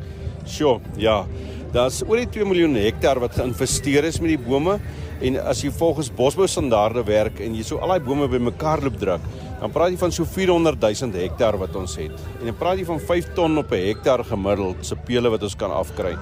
Sjoe, 0.47 0.81
ja. 0.97 1.27
Daar's 1.68 1.98
oor 2.00 2.16
die 2.16 2.31
2 2.33 2.46
miljoen 2.48 2.78
hektaar 2.81 3.18
wat 3.20 3.35
geïnvesteer 3.37 4.07
is 4.09 4.16
met 4.24 4.31
die 4.33 4.40
bome 4.40 4.78
en 5.20 5.35
as 5.50 5.59
jy 5.61 5.68
volgens 5.76 6.09
bosbou 6.16 6.46
standaarde 6.48 7.02
werk 7.04 7.42
en 7.44 7.57
jy 7.59 7.64
so 7.66 7.76
al 7.85 7.92
daai 7.92 8.07
bome 8.07 8.24
bymekaar 8.33 8.81
loop 8.87 8.96
druk, 8.96 9.26
dan 9.61 9.74
praat 9.74 9.92
jy 9.92 9.98
van 10.00 10.14
so 10.14 10.24
400 10.24 10.81
000 10.81 11.20
hektaar 11.20 11.59
wat 11.61 11.76
ons 11.76 11.98
het. 12.00 12.14
En 12.38 12.48
dan 12.48 12.57
praat 12.57 12.81
jy 12.81 12.87
van 12.88 13.02
5 13.11 13.35
ton 13.37 13.61
op 13.61 13.72
'n 13.76 13.85
hektaar 13.85 14.24
gemiddeld 14.24 14.81
se 14.81 14.96
pele 14.96 15.28
wat 15.28 15.42
ons 15.42 15.57
kan 15.57 15.70
afkry. 15.70 16.16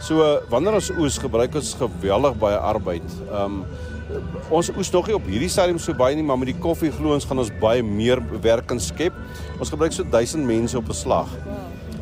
So 0.00 0.38
wanneer 0.48 0.74
ons 0.74 0.90
oes, 0.90 1.18
gebruik 1.18 1.54
ons 1.54 1.74
geweldig 1.74 2.38
baie 2.38 2.56
arbeid. 2.56 3.08
Um 3.32 3.64
ons 4.50 4.70
oes 4.70 4.92
nog 4.92 5.06
nie 5.06 5.14
op 5.14 5.26
hierdie 5.26 5.48
stadium 5.48 5.78
so 5.78 5.94
baie 5.94 6.14
nie, 6.14 6.22
maar 6.22 6.38
met 6.38 6.52
die 6.52 6.60
koffie 6.60 6.92
glo 6.92 7.14
ons 7.14 7.24
gaan 7.24 7.38
ons 7.38 7.50
baie 7.60 7.82
meer 7.82 8.22
werk 8.40 8.66
kan 8.66 8.80
skep. 8.80 9.12
Ons 9.58 9.70
gebruik 9.70 9.92
so 9.92 10.04
1000 10.04 10.46
mense 10.46 10.76
op 10.78 10.88
'n 10.88 10.94
slag 10.94 11.28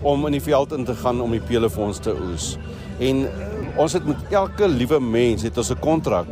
om 0.03 0.27
in 0.27 0.33
die 0.33 0.41
veld 0.43 0.73
in 0.73 0.85
te 0.85 0.95
gaan 0.95 1.21
om 1.21 1.31
die 1.31 1.41
pele 1.41 1.71
vir 1.71 1.85
ons 1.85 1.99
te 1.99 2.13
oes. 2.13 2.59
En 3.01 3.25
uh, 3.25 3.81
ons 3.81 3.93
het 3.97 4.07
met 4.07 4.17
elke 4.31 4.69
liewe 4.69 5.01
mens 5.01 5.43
het 5.47 5.57
ons 5.59 5.71
'n 5.73 5.81
kontrak 5.81 6.29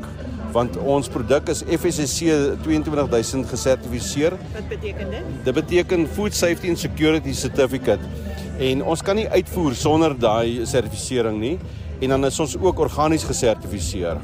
want 0.52 0.76
ons 0.76 1.08
produk 1.12 1.48
is 1.52 1.62
FSSC 1.62 2.32
22000 2.62 3.48
gesertifiseer. 3.48 4.36
Wat 4.52 4.68
beteken 4.68 5.10
dit? 5.10 5.44
Dit 5.44 5.54
beteken 5.54 6.06
Food 6.08 6.34
Safety 6.34 6.68
and 6.68 6.78
Security 6.78 7.32
Certificate. 7.32 8.00
En 8.58 8.82
ons 8.82 9.02
kan 9.02 9.16
nie 9.16 9.28
uitvoer 9.28 9.74
sonder 9.74 10.16
daai 10.18 10.66
sertifisering 10.66 11.38
nie 11.38 11.58
en 12.00 12.08
dan 12.08 12.24
is 12.24 12.40
ons 12.40 12.56
ook 12.56 12.78
organies 12.78 13.24
gesertifiseer. 13.24 14.18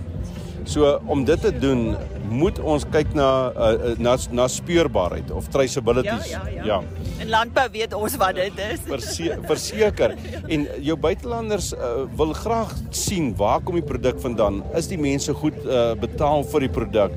So 0.65 0.99
om 1.07 1.25
dit 1.29 1.41
te 1.41 1.53
doen, 1.53 1.93
moet 2.33 2.59
ons 2.65 2.85
kyk 2.89 3.13
na 3.15 3.29
uh, 3.53 3.93
na 4.01 4.17
na 4.33 4.47
speurbaarheid 4.49 5.31
of 5.31 5.49
traceability. 5.53 6.35
ja. 6.65 6.81
In 7.21 7.31
landbou 7.31 7.67
weet 7.73 7.95
ons 7.95 8.17
wat 8.21 8.35
dit 8.41 8.63
is. 8.71 8.81
Verse 8.89 9.39
verseker 9.45 10.17
en 10.49 10.67
jou 10.83 10.97
buitelanders 10.97 11.73
uh, 11.77 12.05
wil 12.17 12.33
graag 12.37 12.73
sien 12.91 13.33
waar 13.37 13.63
kom 13.65 13.79
die 13.79 13.87
produk 13.87 14.19
vandaan 14.21 14.63
is 14.79 14.89
die 14.91 15.01
mense 15.01 15.33
goed 15.37 15.57
uh, 15.65 15.93
betaal 16.01 16.45
vir 16.53 16.67
die 16.67 16.73
produk 16.81 17.17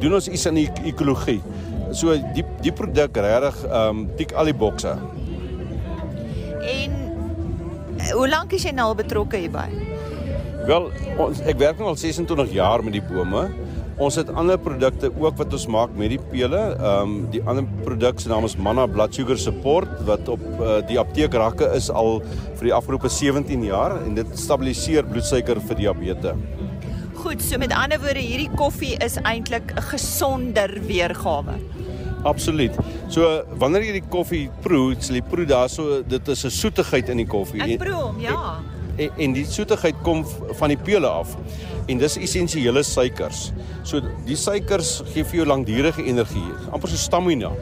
doen 0.00 0.16
ons 0.16 0.28
iets 0.28 0.46
aan 0.48 0.58
die 0.60 0.68
ekologie 0.88 1.40
so 1.96 2.14
die 2.36 2.44
die 2.64 2.74
produk 2.74 3.16
regtig 3.16 3.64
ehm 3.68 4.02
um, 4.02 4.04
tik 4.18 4.32
al 4.38 4.48
die 4.48 4.56
bokse 4.56 4.96
En 6.60 6.92
hoe 8.12 8.28
lank 8.28 8.52
is 8.56 8.64
jy 8.64 8.72
nou 8.76 8.90
al 8.92 8.98
betrokke 8.98 9.40
hierby? 9.40 9.89
Wel 10.70 10.90
ons 11.18 11.42
ek 11.50 11.58
werk 11.58 11.78
nou 11.82 11.90
al 11.90 11.98
26 11.98 12.54
jaar 12.54 12.84
met 12.86 12.94
die 12.98 13.04
bome 13.04 13.48
Ons 14.00 14.16
het 14.16 14.30
ander 14.32 14.56
produkte 14.56 15.10
ook 15.12 15.36
wat 15.36 15.52
ons 15.52 15.66
maak 15.68 15.90
met 16.00 16.14
die 16.14 16.20
pele. 16.30 16.60
Ehm 16.72 17.10
um, 17.10 17.16
die 17.32 17.42
ander 17.44 17.66
produk 17.84 18.20
se 18.20 18.30
naam 18.32 18.46
is 18.48 18.54
Manna 18.56 18.86
Blood 18.88 19.14
Sugar 19.14 19.36
Support 19.38 19.92
wat 20.08 20.28
op 20.32 20.40
uh, 20.56 20.78
die 20.88 20.96
apteekrakke 21.00 21.68
is 21.76 21.90
al 21.92 22.22
vir 22.22 22.70
die 22.70 22.72
afgelope 22.72 23.10
17 23.12 23.66
jaar 23.68 23.98
en 24.00 24.16
dit 24.16 24.32
stabiliseer 24.40 25.04
bloedsuiker 25.04 25.60
vir 25.68 25.80
diabetes. 25.82 26.48
Goed, 27.20 27.44
so 27.44 27.60
met 27.60 27.76
ander 27.76 28.00
woorde, 28.00 28.24
hierdie 28.24 28.48
koffie 28.56 28.94
is 29.04 29.18
eintlik 29.20 29.76
'n 29.76 29.84
gesonder 29.92 30.78
weergawe. 30.88 31.60
Absoluut. 32.24 32.72
So 33.08 33.44
wanneer 33.60 33.84
jy 33.84 34.00
die 34.00 34.08
koffie 34.08 34.48
proe, 34.64 34.96
sal 34.98 35.20
jy 35.20 35.24
proe 35.28 35.44
daarso 35.44 36.02
dit 36.08 36.28
is 36.28 36.44
'n 36.44 36.50
soetigheid 36.50 37.08
in 37.08 37.16
die 37.16 37.28
koffie. 37.28 37.60
Ek 37.60 37.78
proe 37.78 38.00
hom, 38.00 38.20
ja. 38.20 38.60
En, 38.96 39.10
en 39.16 39.32
die 39.36 39.46
soetigheid 39.46 39.94
kom 40.02 40.24
van 40.58 40.68
die 40.72 40.78
pele 40.78 41.08
af. 41.08 41.36
En 41.86 41.98
dis 41.98 42.16
essensiële 42.16 42.82
suikers. 42.86 43.50
So 43.82 44.02
die 44.26 44.36
suikers 44.36 45.00
gee 45.12 45.24
vir 45.24 45.42
jou 45.42 45.46
langdurige 45.48 46.04
energie, 46.04 46.48
amper 46.70 46.92
so 46.92 47.00
stamina. 47.00 47.52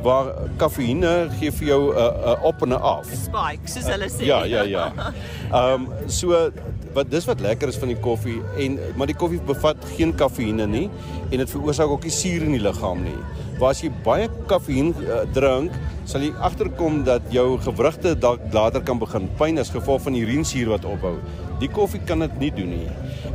Waar 0.00 0.30
kafeïne 0.56 1.28
gee 1.36 1.52
vir 1.52 1.66
jou 1.68 1.80
'n 1.92 1.96
uh, 1.96 2.32
'n 2.32 2.44
op 2.48 2.62
en 2.62 2.72
'n 2.72 2.80
af. 2.80 3.06
Spike, 3.06 3.68
soos 3.68 3.84
hulle 3.84 4.08
sê. 4.08 4.24
Ja, 4.24 4.44
ja, 4.44 4.62
ja. 4.62 4.92
Ehm 5.52 5.86
um, 5.86 6.08
so 6.08 6.50
wat 6.94 7.10
dis 7.10 7.24
wat 7.24 7.40
lekker 7.40 7.68
is 7.68 7.76
van 7.76 7.88
die 7.88 8.00
koffie 8.00 8.40
en 8.58 8.78
maar 8.96 9.06
die 9.06 9.16
koffie 9.16 9.40
bevat 9.46 9.76
geen 9.96 10.14
kafeïne 10.14 10.66
nie 10.66 10.90
en 11.30 11.38
dit 11.38 11.50
veroorsaak 11.50 11.88
ook 11.88 12.02
nie 12.02 12.10
suur 12.12 12.42
in 12.42 12.52
die 12.52 12.62
liggaam 12.62 13.02
nie. 13.02 13.18
Waar 13.60 13.74
as 13.74 13.82
jy 13.84 13.90
baie 14.06 14.24
kafeïn 14.48 14.94
uh, 15.04 15.20
drink, 15.36 15.74
sal 16.08 16.22
jy 16.24 16.30
agterkom 16.40 17.02
dat 17.04 17.26
jou 17.34 17.58
gewrigte 17.60 18.14
dalk 18.16 18.46
later 18.56 18.80
kan 18.80 18.96
begin 19.02 19.26
pyn 19.36 19.60
as 19.60 19.68
gevolg 19.74 20.00
van 20.06 20.16
die 20.16 20.22
urinesuur 20.24 20.70
wat 20.72 20.86
ophou. 20.88 21.18
Die 21.60 21.68
koffie 21.68 22.00
kan 22.08 22.24
dit 22.24 22.38
nie 22.40 22.48
doen 22.56 22.72
nie. 22.72 22.86